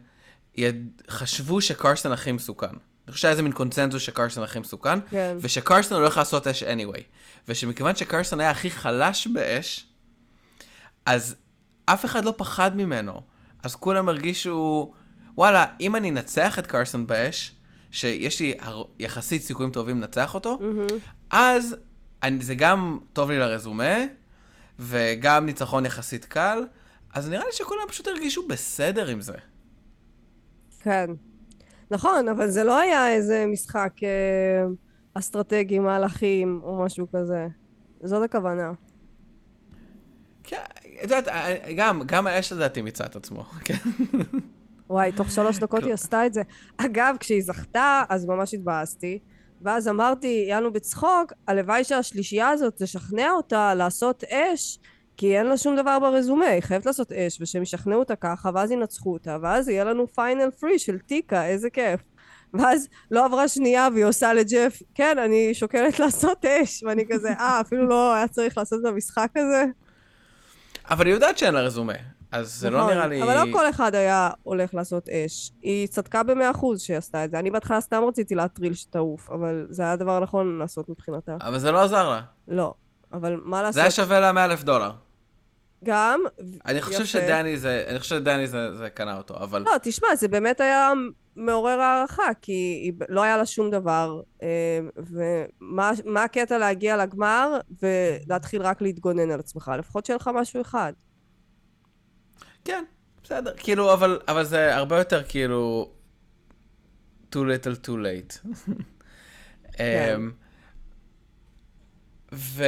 [0.54, 1.02] יד...
[1.10, 2.66] חשבו שקרסטון הכי מסוכן.
[2.66, 5.36] אני חושב שהיה איזה מין קונצנזוס שקרסטון הכי מסוכן, כן.
[5.40, 7.02] ושקרסטון הולך לעשות אש anyway.
[7.48, 9.86] ושמכיוון שקרסטון היה הכי חלש באש,
[11.06, 11.36] אז
[11.86, 13.20] אף אחד לא פחד ממנו.
[13.62, 14.92] אז כולם הרגישו,
[15.40, 17.54] וואלה, אם אני אנצח את קרסטון באש,
[17.90, 18.84] שיש לי הר...
[18.98, 20.58] יחסית סיכויים טובים לנצח אותו,
[21.30, 21.76] אז
[22.22, 23.94] אני, זה גם טוב לי לרזומה,
[24.78, 26.64] וגם ניצחון יחסית קל,
[27.14, 29.32] אז נראה לי שכולם פשוט הרגישו בסדר עם זה.
[30.80, 31.10] כן.
[31.90, 34.08] נכון, אבל זה לא היה איזה משחק אה,
[35.14, 37.46] אסטרטגי, מהלכים או משהו כזה.
[38.02, 38.72] זאת הכוונה.
[40.44, 40.56] כן,
[41.04, 41.28] את יודעת,
[41.76, 43.74] גם, גם האש לדעתי מיצה את עצמו, כן.
[44.90, 46.42] וואי, תוך שלוש דקות היא עשתה את זה.
[46.76, 49.18] אגב, כשהיא זכתה, אז ממש התבאסתי.
[49.62, 54.78] ואז אמרתי, יענו בצחוק, הלוואי שהשלישייה הזאת תשכנע אותה לעשות אש,
[55.16, 58.70] כי אין לה שום דבר ברזומה, היא חייבת לעשות אש, ושהם ישכנעו אותה ככה, ואז
[58.70, 62.00] ינצחו אותה, ואז יהיה לנו פיינל פרי של טיקה, איזה כיף.
[62.54, 67.60] ואז לא עברה שנייה והיא עושה לג'ף, כן, אני שוקלת לעשות אש, ואני כזה, אה,
[67.60, 69.64] אפילו לא היה צריך לעשות את המשחק הזה?
[70.90, 71.94] אבל היא יודעת שאין לה רזומה,
[72.32, 73.22] אז זה לא נראה לי...
[73.22, 75.52] אבל לא כל אחד היה הולך לעשות אש.
[75.62, 77.38] היא צדקה במאה אחוז שהיא עשתה את זה.
[77.38, 81.36] אני בהתחלה סתם רציתי להטריל שתעוף, אבל זה היה הדבר הנכון לעשות מבחינתה.
[81.40, 82.20] אבל זה לא עזר לה.
[82.48, 82.74] לא.
[83.12, 83.74] אבל מה לעשות?
[83.74, 84.90] זה היה שווה לה 100 אלף דולר.
[85.84, 86.20] גם,
[86.66, 87.06] אני חושב יפה.
[87.06, 89.62] שדני זה, אני חושב שדני זה, זה קנה אותו, אבל...
[89.62, 90.92] לא, תשמע, זה באמת היה
[91.36, 94.20] מעורר הערכה, כי היא, לא היה לה שום דבר.
[94.42, 99.72] אה, ומה מה הקטע להגיע לגמר ולהתחיל רק להתגונן על עצמך?
[99.78, 100.92] לפחות שיהיה לך משהו אחד.
[102.64, 102.84] כן,
[103.24, 103.52] בסדר.
[103.56, 105.90] כאילו, אבל, אבל זה הרבה יותר כאילו...
[107.34, 108.38] too little too late.
[109.76, 110.14] כן.
[110.16, 110.32] אמ,
[112.32, 112.64] ו...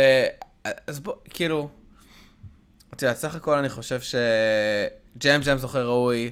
[0.87, 1.71] אז בוא, כאילו...
[2.95, 6.31] את יודעת, סך הכל אני חושב שג'ם ג'ם זוכה ראוי,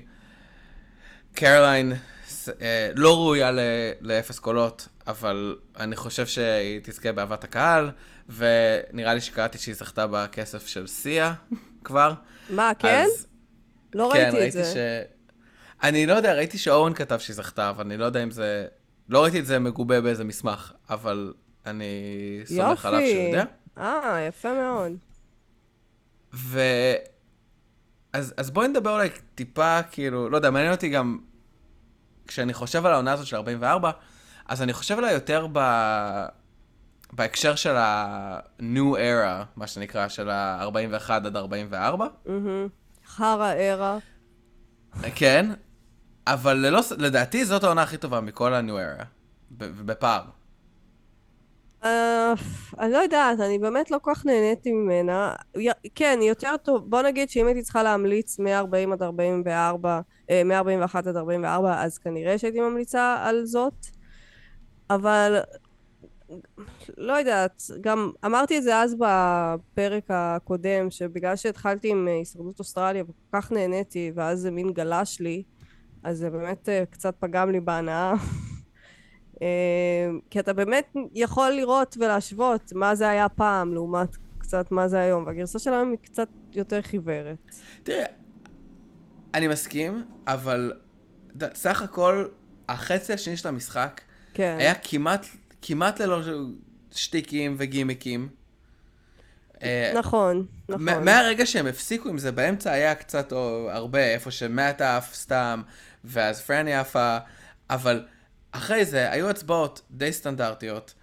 [1.34, 1.92] קרוליין
[2.28, 3.58] ס- אה, לא ראויה ל-
[4.00, 7.90] לאפס קולות, אבל אני חושב שהיא תזכה באהבת הקהל,
[8.28, 11.34] ונראה לי שקראתי שהיא זכתה בכסף של סיה
[11.84, 12.14] כבר.
[12.50, 13.04] מה, כן?
[13.04, 13.26] אז-
[13.94, 14.64] לא כן, ראיתי את זה.
[14.64, 14.76] ש...
[15.82, 18.66] אני לא יודע, ראיתי שאורן כתב שהיא זכתה, אבל אני לא יודע אם זה...
[19.08, 21.32] לא ראיתי את זה מגובה באיזה מסמך, אבל
[21.66, 21.86] אני
[22.44, 23.44] סומך עליו שהוא יודע.
[23.78, 24.92] אה, יפה מאוד.
[26.34, 26.60] ו...
[28.12, 31.18] אז, אז בואי נדבר אולי טיפה, כאילו, לא יודע, מעניין אותי גם,
[32.26, 33.90] כשאני חושב על העונה הזאת של 44,
[34.48, 35.60] אז אני חושב עליה יותר ב...
[37.12, 42.06] בהקשר של ה-new era, מה שנקרא, של ה-41 עד 44.
[42.26, 42.68] מהמם.
[43.16, 43.98] חרא ערה.
[45.14, 45.46] כן,
[46.26, 49.04] אבל ללא, לדעתי זאת העונה הכי טובה מכל ה-new era,
[49.50, 50.22] ב- ובפער.
[51.84, 52.32] אה,
[52.78, 55.34] אני לא יודעת, אני באמת לא כל כך נהניתי ממנה.
[55.94, 56.90] כן, היא יותר טוב.
[56.90, 62.38] בוא נגיד שאם הייתי צריכה להמליץ מ-40 עד 44, אה, מ-41 עד 44, אז כנראה
[62.38, 63.86] שהייתי ממליצה על זאת.
[64.90, 65.40] אבל
[66.96, 73.02] לא יודעת, גם אמרתי את זה אז בפרק הקודם, שבגלל שהתחלתי עם אה, הישרדות אוסטרליה
[73.02, 75.42] וכל כך נהניתי, ואז זה מין גלש לי,
[76.02, 78.14] אז זה באמת אה, קצת פגם לי בהנאה.
[79.42, 85.00] אה, כי אתה באמת יכול לראות ולהשוות מה זה היה פעם לעומת קצת מה זה
[85.00, 87.54] היום, והגרסה של היום היא קצת יותר חיוורת.
[87.82, 88.04] תראה,
[89.34, 90.72] אני מסכים, אבל
[91.54, 92.26] סך הכל,
[92.68, 94.00] החצי השני של המשחק
[94.34, 94.56] כן.
[94.58, 95.26] היה כמעט,
[95.62, 96.20] כמעט ללא
[96.92, 98.28] שטיקים וגימיקים.
[99.62, 101.04] אה, נכון, נכון.
[101.04, 105.62] מהרגע שהם הפסיקו עם זה, באמצע היה קצת או הרבה, איפה שמאט עף סתם,
[106.04, 107.18] ואז פרני עפה,
[107.70, 108.04] אבל
[108.52, 110.94] אחרי זה היו הצבעות די סטנדרטיות.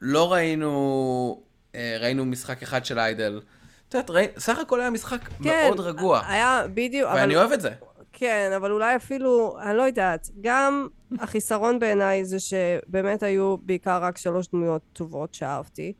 [0.00, 1.42] לא ראינו,
[1.74, 3.40] אה, ראינו משחק אחד של איידל.
[3.88, 7.20] את יודעת, סך הכל היה משחק כן, מאוד רגוע, היה בדיוק, אבל...
[7.20, 7.70] ואני אוהב את זה.
[8.20, 14.18] כן, אבל אולי אפילו, אני לא יודעת, גם החיסרון בעיניי זה שבאמת היו בעיקר רק
[14.18, 15.92] שלוש דמויות טובות שאהבתי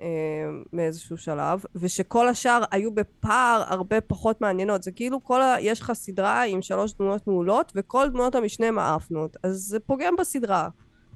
[0.00, 0.06] אה,
[0.72, 4.82] מאיזשהו שלב, ושכל השאר היו בפער הרבה פחות מעניינות.
[4.82, 5.56] זה כאילו כל ה...
[5.60, 9.36] יש לך סדרה עם שלוש דמויות מעולות, וכל דמויות המשנה מעפנות.
[9.42, 10.68] אז זה פוגם בסדרה,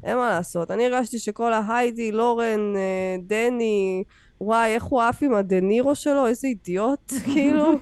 [0.04, 0.70] אין מה לעשות.
[0.70, 4.04] אני הרגשתי שכל ההיידי, לורן, אה, דני,
[4.40, 7.72] וואי, איך הוא עף עם הדנירו שלו, איזה אידיוט, כאילו.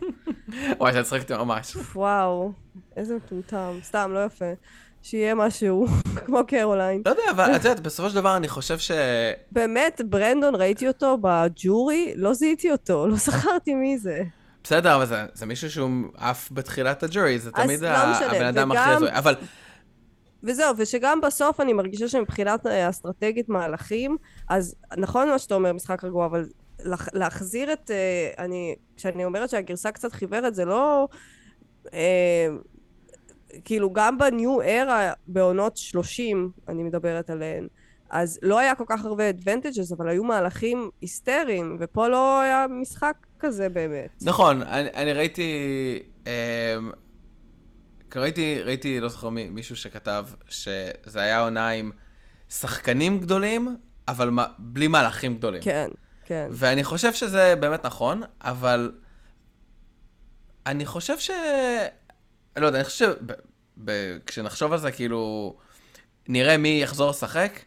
[0.78, 1.76] וואי, אתה צחקתי ממש.
[1.94, 2.52] וואו,
[2.96, 3.78] איזה מטומטם.
[3.82, 4.44] סתם, לא יפה.
[5.02, 5.86] שיהיה משהו,
[6.26, 7.02] כמו קרוליין.
[7.06, 8.90] לא יודע, אבל את יודעת, בסופו של דבר אני חושב ש...
[9.52, 14.22] באמת, ברנדון, ראיתי אותו בג'ורי, לא זיהיתי אותו, לא זכרתי מי זה.
[14.64, 18.78] בסדר, אבל זה, זה מישהו שהוא עף בתחילת הג'ורי, זה תמיד לא הבן אדם וגם-
[18.82, 19.08] הכי הזוי.
[19.12, 19.34] אבל
[20.46, 24.16] וזהו, ושגם בסוף אני מרגישה שמבחינת אה, אסטרטגית מהלכים,
[24.48, 26.46] אז נכון מה שאתה אומר, משחק רגוע, אבל
[26.84, 27.90] לח- להחזיר את...
[27.90, 28.74] אה, אני...
[28.96, 31.08] כשאני אומרת שהגרסה קצת חיוורת, זה לא...
[31.94, 32.46] אה,
[33.64, 37.66] כאילו, גם בניו ארה, בעונות 30, אני מדברת עליהן,
[38.10, 43.14] אז לא היה כל כך הרבה advantages, אבל היו מהלכים היסטריים, ופה לא היה משחק
[43.40, 44.10] כזה באמת.
[44.22, 45.52] נכון, אני, אני ראיתי,
[48.18, 51.90] ראיתי, ראיתי, לא זוכר מי, מישהו שכתב שזה היה עונה עם
[52.50, 53.76] שחקנים גדולים,
[54.08, 55.62] אבל מה, בלי מהלכים גדולים.
[55.62, 55.88] כן,
[56.24, 56.48] כן.
[56.50, 58.92] ואני חושב שזה באמת נכון, אבל
[60.66, 61.30] אני חושב ש...
[62.56, 63.14] לא יודע, אני חושב
[63.86, 65.54] שכשנחשוב על זה, כאילו,
[66.28, 67.60] נראה מי יחזור לשחק,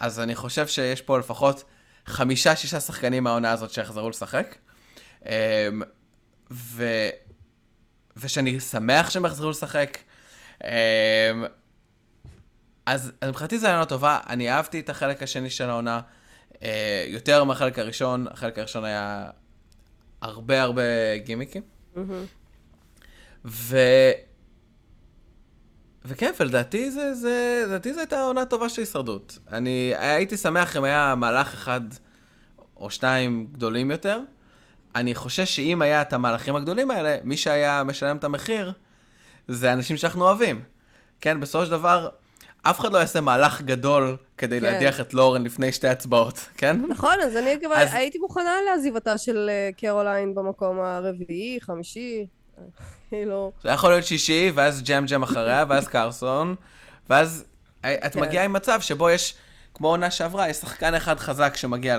[0.00, 1.64] אז אני חושב שיש פה לפחות
[2.06, 4.56] חמישה, שישה שחקנים מהעונה הזאת שיחזרו לשחק.
[5.26, 5.82] אמ,
[6.50, 6.84] ו...
[8.16, 9.98] ושאני שמח שהם יחזרו לשחק.
[10.64, 10.68] אמ,
[12.86, 16.00] אז אז מבחינתי זו עונה טובה, אני אהבתי את החלק השני של העונה
[16.62, 19.30] אה, יותר מהחלק הראשון, החלק הראשון היה
[20.22, 20.82] הרבה הרבה
[21.16, 21.62] גימיקים.
[23.44, 23.76] ו...
[26.04, 29.38] וכן, ולדעתי זה, זה, לדעתי זו הייתה עונה טובה של הישרדות.
[29.52, 31.80] אני הייתי שמח אם היה מהלך אחד
[32.76, 34.20] או שניים גדולים יותר,
[34.96, 38.72] אני חושש שאם היה את המהלכים הגדולים האלה, מי שהיה משלם את המחיר,
[39.48, 40.62] זה אנשים שאנחנו אוהבים.
[41.20, 42.08] כן, בסופו של דבר,
[42.62, 44.66] אף אחד לא יעשה מהלך גדול כדי כן.
[44.66, 46.76] להדיח את לורן לפני שתי הצבעות, כן?
[46.88, 52.26] נכון, אז אני כבר אז- הייתי מוכנה לעזיבתה של אה, קרוליין במקום הרביעי, חמישי.
[53.08, 56.54] כאילו, זה יכול להיות שישי, ואז ג'ם ג'ם אחריה, ואז קרסון,
[57.10, 57.44] ואז
[57.80, 58.20] את כן.
[58.20, 59.34] מגיעה עם מצב שבו יש,
[59.74, 61.96] כמו עונה שעברה, יש שחקן אחד חזק שמגיע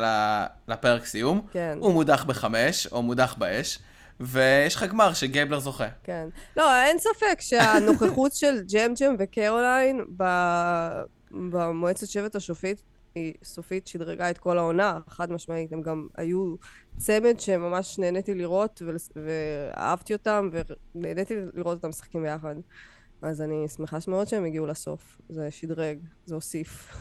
[0.68, 1.78] לפרק סיום, כן.
[1.82, 3.80] הוא מודח בחמש, או מודח באש,
[4.20, 5.88] ויש לך גמר שגייבלר זוכה.
[6.04, 6.28] כן.
[6.58, 12.82] לא, אין ספק שהנוכחות של ג'ם ג'ם וקרוליין ב- במועצת שבט השופט,
[13.16, 15.74] היא סופית שדרגה את כל העונה, חד משמעית.
[15.74, 16.56] הם גם היו
[16.98, 20.50] צמד שממש נהניתי לראות, ול- ואהבתי אותם,
[20.96, 22.56] ונהניתי לראות אותם משחקים ביחד.
[23.22, 25.22] אז אני שמחה מאוד שהם הגיעו לסוף.
[25.30, 26.94] זה שדרג, זה הוסיף.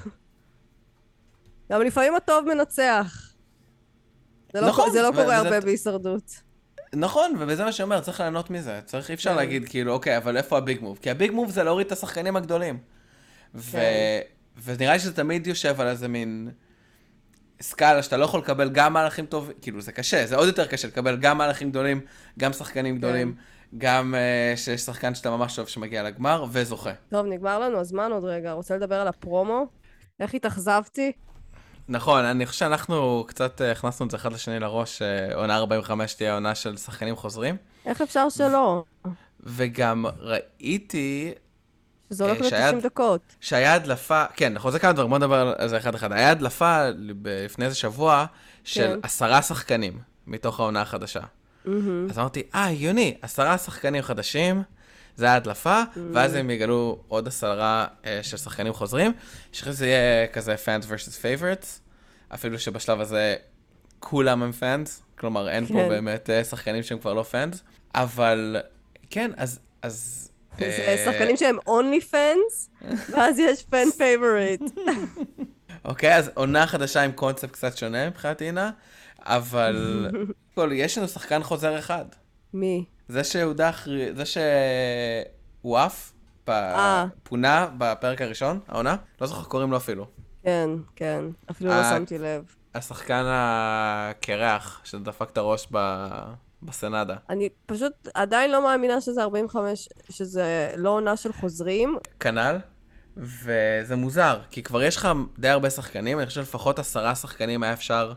[1.73, 3.35] גם לפעמים הטוב מנצח.
[4.53, 6.43] זה לא, נכון, זה לא ו- קורה הרבה בהישרדות.
[6.95, 8.81] נכון, וזה מה שאומר, צריך ליהנות מזה.
[8.85, 9.37] צריך, אי אפשר כן.
[9.37, 10.99] להגיד, כאילו, אוקיי, אבל איפה הביג מוב?
[11.03, 12.79] כי הביג מוב זה להוריד את השחקנים הגדולים.
[13.55, 13.73] ו...
[13.73, 13.81] כן.
[14.65, 16.51] ונראה לי שזה תמיד יושב על איזה מין
[17.61, 20.89] סקאלה שאתה לא יכול לקבל גם מהלכים טובים, כאילו, זה קשה, זה עוד יותר קשה
[20.89, 22.01] לקבל גם מהלכים גדולים,
[22.39, 23.35] גם שחקנים גדולים,
[23.79, 26.93] גם uh, שיש שחקן שאתה ממש אוהב שמגיע לגמר, וזוכה.
[27.09, 28.53] טוב, נגמר לנו הזמן עוד רגע.
[28.53, 29.67] רוצה לדבר על הפרומו?
[30.21, 31.13] איך התאכזבתי?
[31.89, 36.15] נכון, אני חושב שאנחנו קצת אה, הכנסנו את זה אחד לשני לראש, אה, עונה 45
[36.15, 38.85] תהיה עונה של שחקנים חוזרים, איך אפשר שלא?
[39.41, 41.33] וגם ראיתי
[42.11, 43.21] שזה הולך אה, שהיה- ל-90 דקות.
[43.41, 46.13] שהיה הדלפה, כן, נכון, זה כמה דברים, בוא נדבר על זה אחד אחד.
[46.13, 46.79] היה הדלפה
[47.45, 48.25] לפני איזה שבוע
[48.65, 48.99] של כן.
[49.03, 51.21] עשרה שחקנים מתוך העונה החדשה.
[51.65, 52.07] מהמם.
[52.11, 54.63] אז אמרתי, אה, הגיוני, עשרה שחקנים חדשים,
[55.17, 59.13] זה היה הדלפה, ואז הם יגלו עוד עשרה אה, של שחקנים חוזרים,
[59.53, 61.67] שחשבתי שזה יהיה כזה fans versus favorites,
[62.35, 63.37] אפילו שבשלב הזה
[64.01, 65.89] כולם הם fans, כלומר אין פה כן.
[65.89, 67.57] באמת אה, שחקנים שהם כבר לא fans,
[67.95, 68.57] אבל
[69.11, 69.59] כן, אז...
[69.83, 74.79] אז זה אה, שחקנים שהם only fans, ואז יש fan favorite.
[75.85, 78.71] אוקיי, אז עונה חדשה עם קונספט קצת שונה מבחינת אינה,
[79.19, 80.07] אבל
[80.73, 82.05] יש לנו שחקן חוזר אחד.
[82.55, 82.85] מי?
[83.13, 86.13] זה שהודח, זה שהוא עף,
[86.45, 87.07] פ- אה.
[87.23, 90.07] פונה בפרק הראשון, העונה, לא זוכר קוראים לו אפילו.
[90.43, 91.25] כן, כן.
[91.51, 92.55] אפילו לא אה, שמתי לב.
[92.75, 96.07] השחקן הקרח שדפק את הראש ב...
[96.63, 97.17] בסנדה.
[97.31, 101.97] אני פשוט עדיין לא מאמינה שזה 45, שזה לא עונה של חוזרים.
[102.21, 102.57] כנ"ל,
[103.17, 107.73] וזה מוזר, כי כבר יש לך די הרבה שחקנים, אני חושב לפחות עשרה שחקנים היה
[107.73, 108.13] אפשר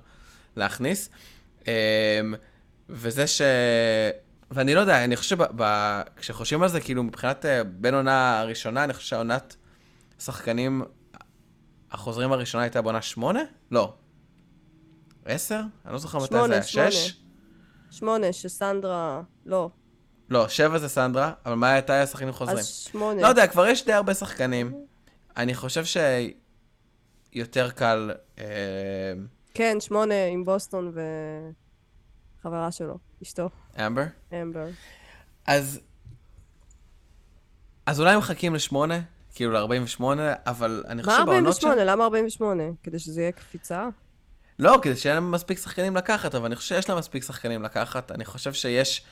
[0.56, 1.10] להכניס.
[1.68, 1.72] אמ,
[2.90, 3.42] וזה ש...
[4.52, 5.38] ואני לא יודע, אני חושב
[6.22, 9.56] שכשחושבים על זה, כאילו מבחינת אה, בין עונה הראשונה, אני חושב שהעונת
[10.20, 10.82] שחקנים
[11.92, 13.40] החוזרים הראשונה הייתה בעונה שמונה?
[13.72, 13.94] לא.
[15.26, 15.62] עשר?
[15.86, 16.64] אני לא זוכר מתי זה היה.
[16.64, 16.92] שמונה.
[16.92, 17.20] שש?
[17.92, 19.22] שמונה, שסנדרה...
[19.46, 19.70] לא.
[20.30, 22.58] לא, שבע זה סנדרה, אבל מה הייתה השחקנים חוזרים?
[22.58, 23.22] אז שמונה.
[23.22, 24.74] לא יודע, כבר יש די הרבה שחקנים.
[25.38, 25.84] אני חושב
[27.34, 28.12] שיותר קל...
[28.40, 28.46] אה,
[29.54, 30.92] כן, שמונה עם בוסטון
[32.46, 33.50] וחברה שלו, אשתו,
[33.88, 34.04] אמבר.
[34.42, 34.66] אמבר.
[35.48, 35.80] אז...
[37.86, 39.00] אז אולי מחכים לשמונה,
[39.36, 40.04] כאילו ל-48,
[40.46, 41.84] אבל אני חושב מה שבעונות 48?
[41.84, 42.64] למה 48?
[42.84, 43.88] כדי שזה יהיה קפיצה?
[44.60, 48.12] לא, כדי שיהיה להם מספיק שחקנים לקחת, אבל אני חושב שיש להם מספיק שחקנים לקחת.
[48.12, 49.06] אני חושב שיש...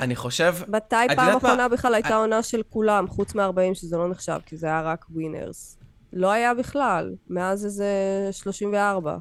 [0.00, 0.54] אני חושב...
[0.68, 1.36] מתי פעם מה?
[1.36, 4.82] אחרונה בכלל הייתה את- עונה של כולם, חוץ מ-40 שזה לא נחשב, כי זה היה
[4.82, 5.78] רק ווינרס.
[6.12, 7.86] לא היה בכלל, מאז איזה
[8.32, 9.16] 34.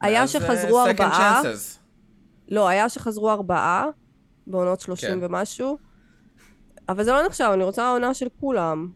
[0.00, 1.42] היה שחזרו אה, second ארבעה.
[2.48, 3.86] לא, היה שחזרו ארבעה,
[4.46, 5.18] בעונות 30 כן.
[5.22, 5.78] ומשהו,
[6.88, 8.88] אבל זה לא נחשב, אני רוצה עונה של כולם.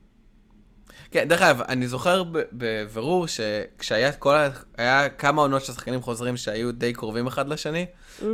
[1.10, 4.48] כן, דרך אגב, אני זוכר בבירור שכשהיה כל ה...
[4.78, 7.86] היה כמה עונות של שחקנים חוזרים שהיו די קרובים אחד לשני,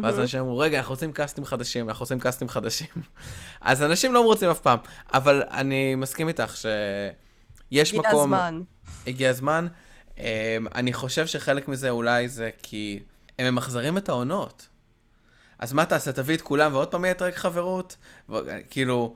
[0.03, 2.89] ואז אנשים אמרו, רגע, אנחנו רוצים קאסטים חדשים, אנחנו רוצים קאסטים חדשים.
[3.61, 4.79] אז אנשים לא מרוצים אף פעם,
[5.15, 8.35] אבל אני מסכים איתך שיש הגיע מקום...
[8.35, 8.63] הזמן.
[9.07, 9.67] הגיע הזמן.
[10.17, 10.21] Um,
[10.75, 13.01] אני חושב שחלק מזה אולי זה כי
[13.39, 14.69] הם ממחזרים את העונות.
[15.59, 17.97] אז מה תעשה, תביא את כולם ועוד פעם יהיה טרק חברות?
[18.29, 18.35] ו-
[18.71, 19.15] כאילו,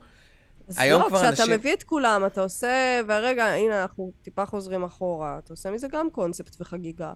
[0.77, 4.83] היום לא, כבר כשאתה אנשים- מביא את כולם, אתה עושה, ורגע, הנה, אנחנו טיפה חוזרים
[4.83, 7.13] אחורה, אתה עושה מזה גם קונספט וחגיגה.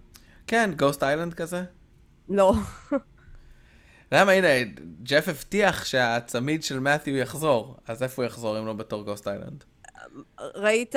[0.47, 1.63] כן, גוסט איילנד כזה.
[2.29, 2.53] לא.
[4.11, 4.47] למה, הנה,
[5.03, 9.63] ג'ף הבטיח שהצמיד של מת'יו יחזור, אז איפה הוא יחזור אם לא בתור Ghost Island?
[10.55, 10.95] ראית,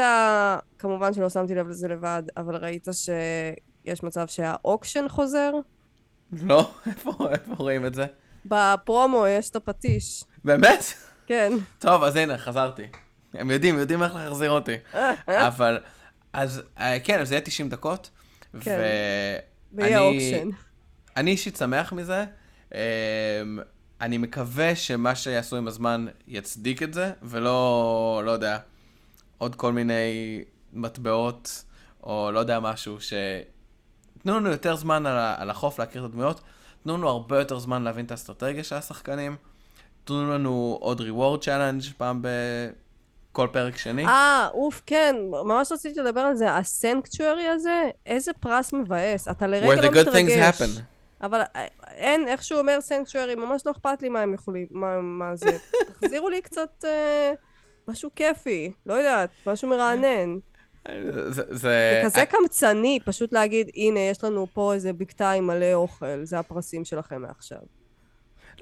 [0.79, 5.53] כמובן שלא שמתי לב לזה לבד, אבל ראית שיש מצב שה auction חוזר?
[6.33, 6.70] לא?
[6.87, 8.07] איפה, איפה רואים את זה?
[8.47, 10.24] בפרומו יש את הפטיש.
[10.45, 10.85] באמת?
[11.26, 11.53] כן.
[11.79, 12.87] טוב, אז הנה, חזרתי.
[13.35, 14.76] הם יודעים, יודעים איך להחזיר אותי.
[15.49, 15.79] אבל,
[16.33, 18.11] אז, אה, כן, אז זה יהיה 90 דקות.
[18.61, 18.79] כן.
[19.72, 20.49] ויהיה אוקשן.
[21.16, 22.24] אני אישית שמח מזה,
[22.74, 22.79] אמ,
[24.01, 28.59] אני מקווה שמה שיעשו עם הזמן יצדיק את זה, ולא, לא יודע,
[29.39, 31.64] עוד כל מיני מטבעות,
[32.03, 33.12] או לא יודע משהו, ש...
[34.29, 36.41] תנו לנו יותר זמן על, על החוף להכיר את הדמויות,
[36.83, 39.37] תנו לנו הרבה יותר זמן להבין את האסטרטגיה של השחקנים,
[40.05, 42.22] תנו לנו עוד reward challenge פעם
[43.33, 44.07] בכל פרק שני.
[44.07, 46.57] אה, אוף, כן, ממש רציתי לדבר על זה.
[46.57, 49.29] הסנקצ'וארי הזה, איזה פרס מבאס.
[49.29, 50.61] אתה לרגע Where לא the good things מתרגש.
[50.61, 50.81] happen.
[51.22, 55.01] אבל אה, אין, איך שהוא אומר סנקצ'וארי, ממש לא אכפת לי מה הם יכולים, מה,
[55.01, 55.59] מה זה.
[56.01, 57.33] תחזירו לי קצת אה,
[57.89, 60.39] משהו כיפי, לא יודעת, משהו מרענן.
[60.87, 65.74] זה, זה, זה כזה קמצני, פשוט להגיד, הנה, יש לנו פה איזה בקתה עם מלא
[65.74, 67.59] אוכל, זה הפרסים שלכם מעכשיו.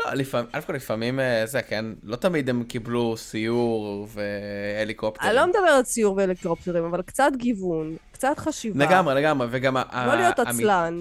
[0.00, 5.30] לא, לפעמים, אלף כל לפעמים אה, זה, כן, לא תמיד הם קיבלו סיור והליקופטרים.
[5.30, 8.84] אני לא מדברת ציור ואלקטרופטרים, אבל קצת גיוון, קצת חשיבה.
[8.84, 9.76] לגמרי, לגמרי, וגם...
[9.76, 11.00] לא להיות עצלן.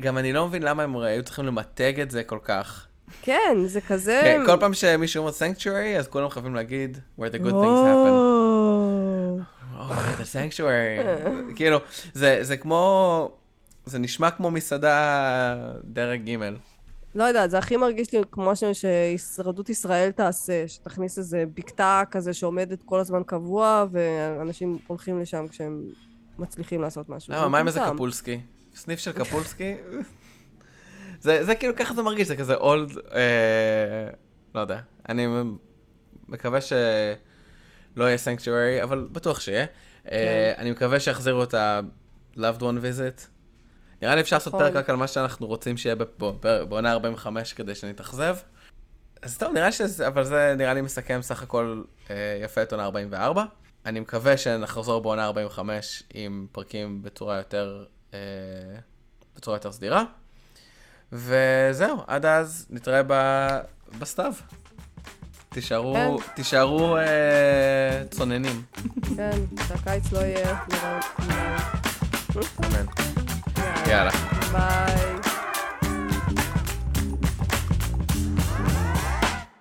[0.00, 2.86] גם אני לא מבין למה הם היו צריכים למתג את זה כל כך.
[3.22, 4.20] כן, זה כזה...
[4.24, 8.40] כן, כל פעם שמישהו אומר סנקטוארי, אז כולם חייבים להגיד, where the good things happen.
[10.32, 11.06] Sanctuary.
[11.56, 11.78] כאילו,
[12.14, 13.30] זה זה כמו,
[13.86, 16.38] זה נשמע כמו מסעדה דרג ג'.
[17.14, 22.34] לא יודעת, זה הכי מרגיש לי כמו ש- שהישרדות ישראל תעשה, שתכניס איזה בקתה כזה
[22.34, 25.82] שעומדת כל הזמן קבוע, ואנשים הולכים לשם כשהם
[26.38, 27.32] מצליחים לעשות משהו.
[27.34, 27.80] למה, מה עם איזה.
[27.94, 28.40] קפולסקי?
[28.74, 29.74] סניף של קפולסקי?
[31.20, 32.92] זה זה כאילו, ככה זה מרגיש, זה כזה אולד,
[34.54, 34.80] לא יודע.
[35.08, 35.26] אני
[36.28, 36.78] מקווה שלא
[38.04, 39.66] יהיה סנקטוארי, אבל בטוח שיהיה.
[40.10, 43.26] אה, אני מקווה שיחזירו את ה-loved one visit.
[44.02, 44.66] נראה לי אפשר לעשות נכון.
[44.66, 45.96] פרק רק על מה שאנחנו רוצים שיהיה
[46.68, 48.36] בעונה 45 כדי שנתאכזב.
[49.22, 52.84] אז טוב, נראה שזה, אבל זה נראה לי מסכם סך הכל אה, יפה את עונה
[52.84, 53.44] 44.
[53.86, 57.84] אני מקווה שנחזור בעונה 45 עם פרקים בצורה יותר,
[58.14, 58.18] אה,
[59.36, 60.04] בצורה יותר סדירה.
[61.12, 63.02] וזהו, עד אז נתראה
[63.98, 64.32] בסתיו.
[65.50, 66.34] תישארו, כן.
[66.34, 68.62] תישארו אה, צוננים.
[69.16, 69.30] כן,
[69.68, 71.00] שהקיץ לא יהיה נורא.
[72.60, 72.86] אמן.
[73.86, 74.10] יאללה.
[74.52, 75.29] ביי.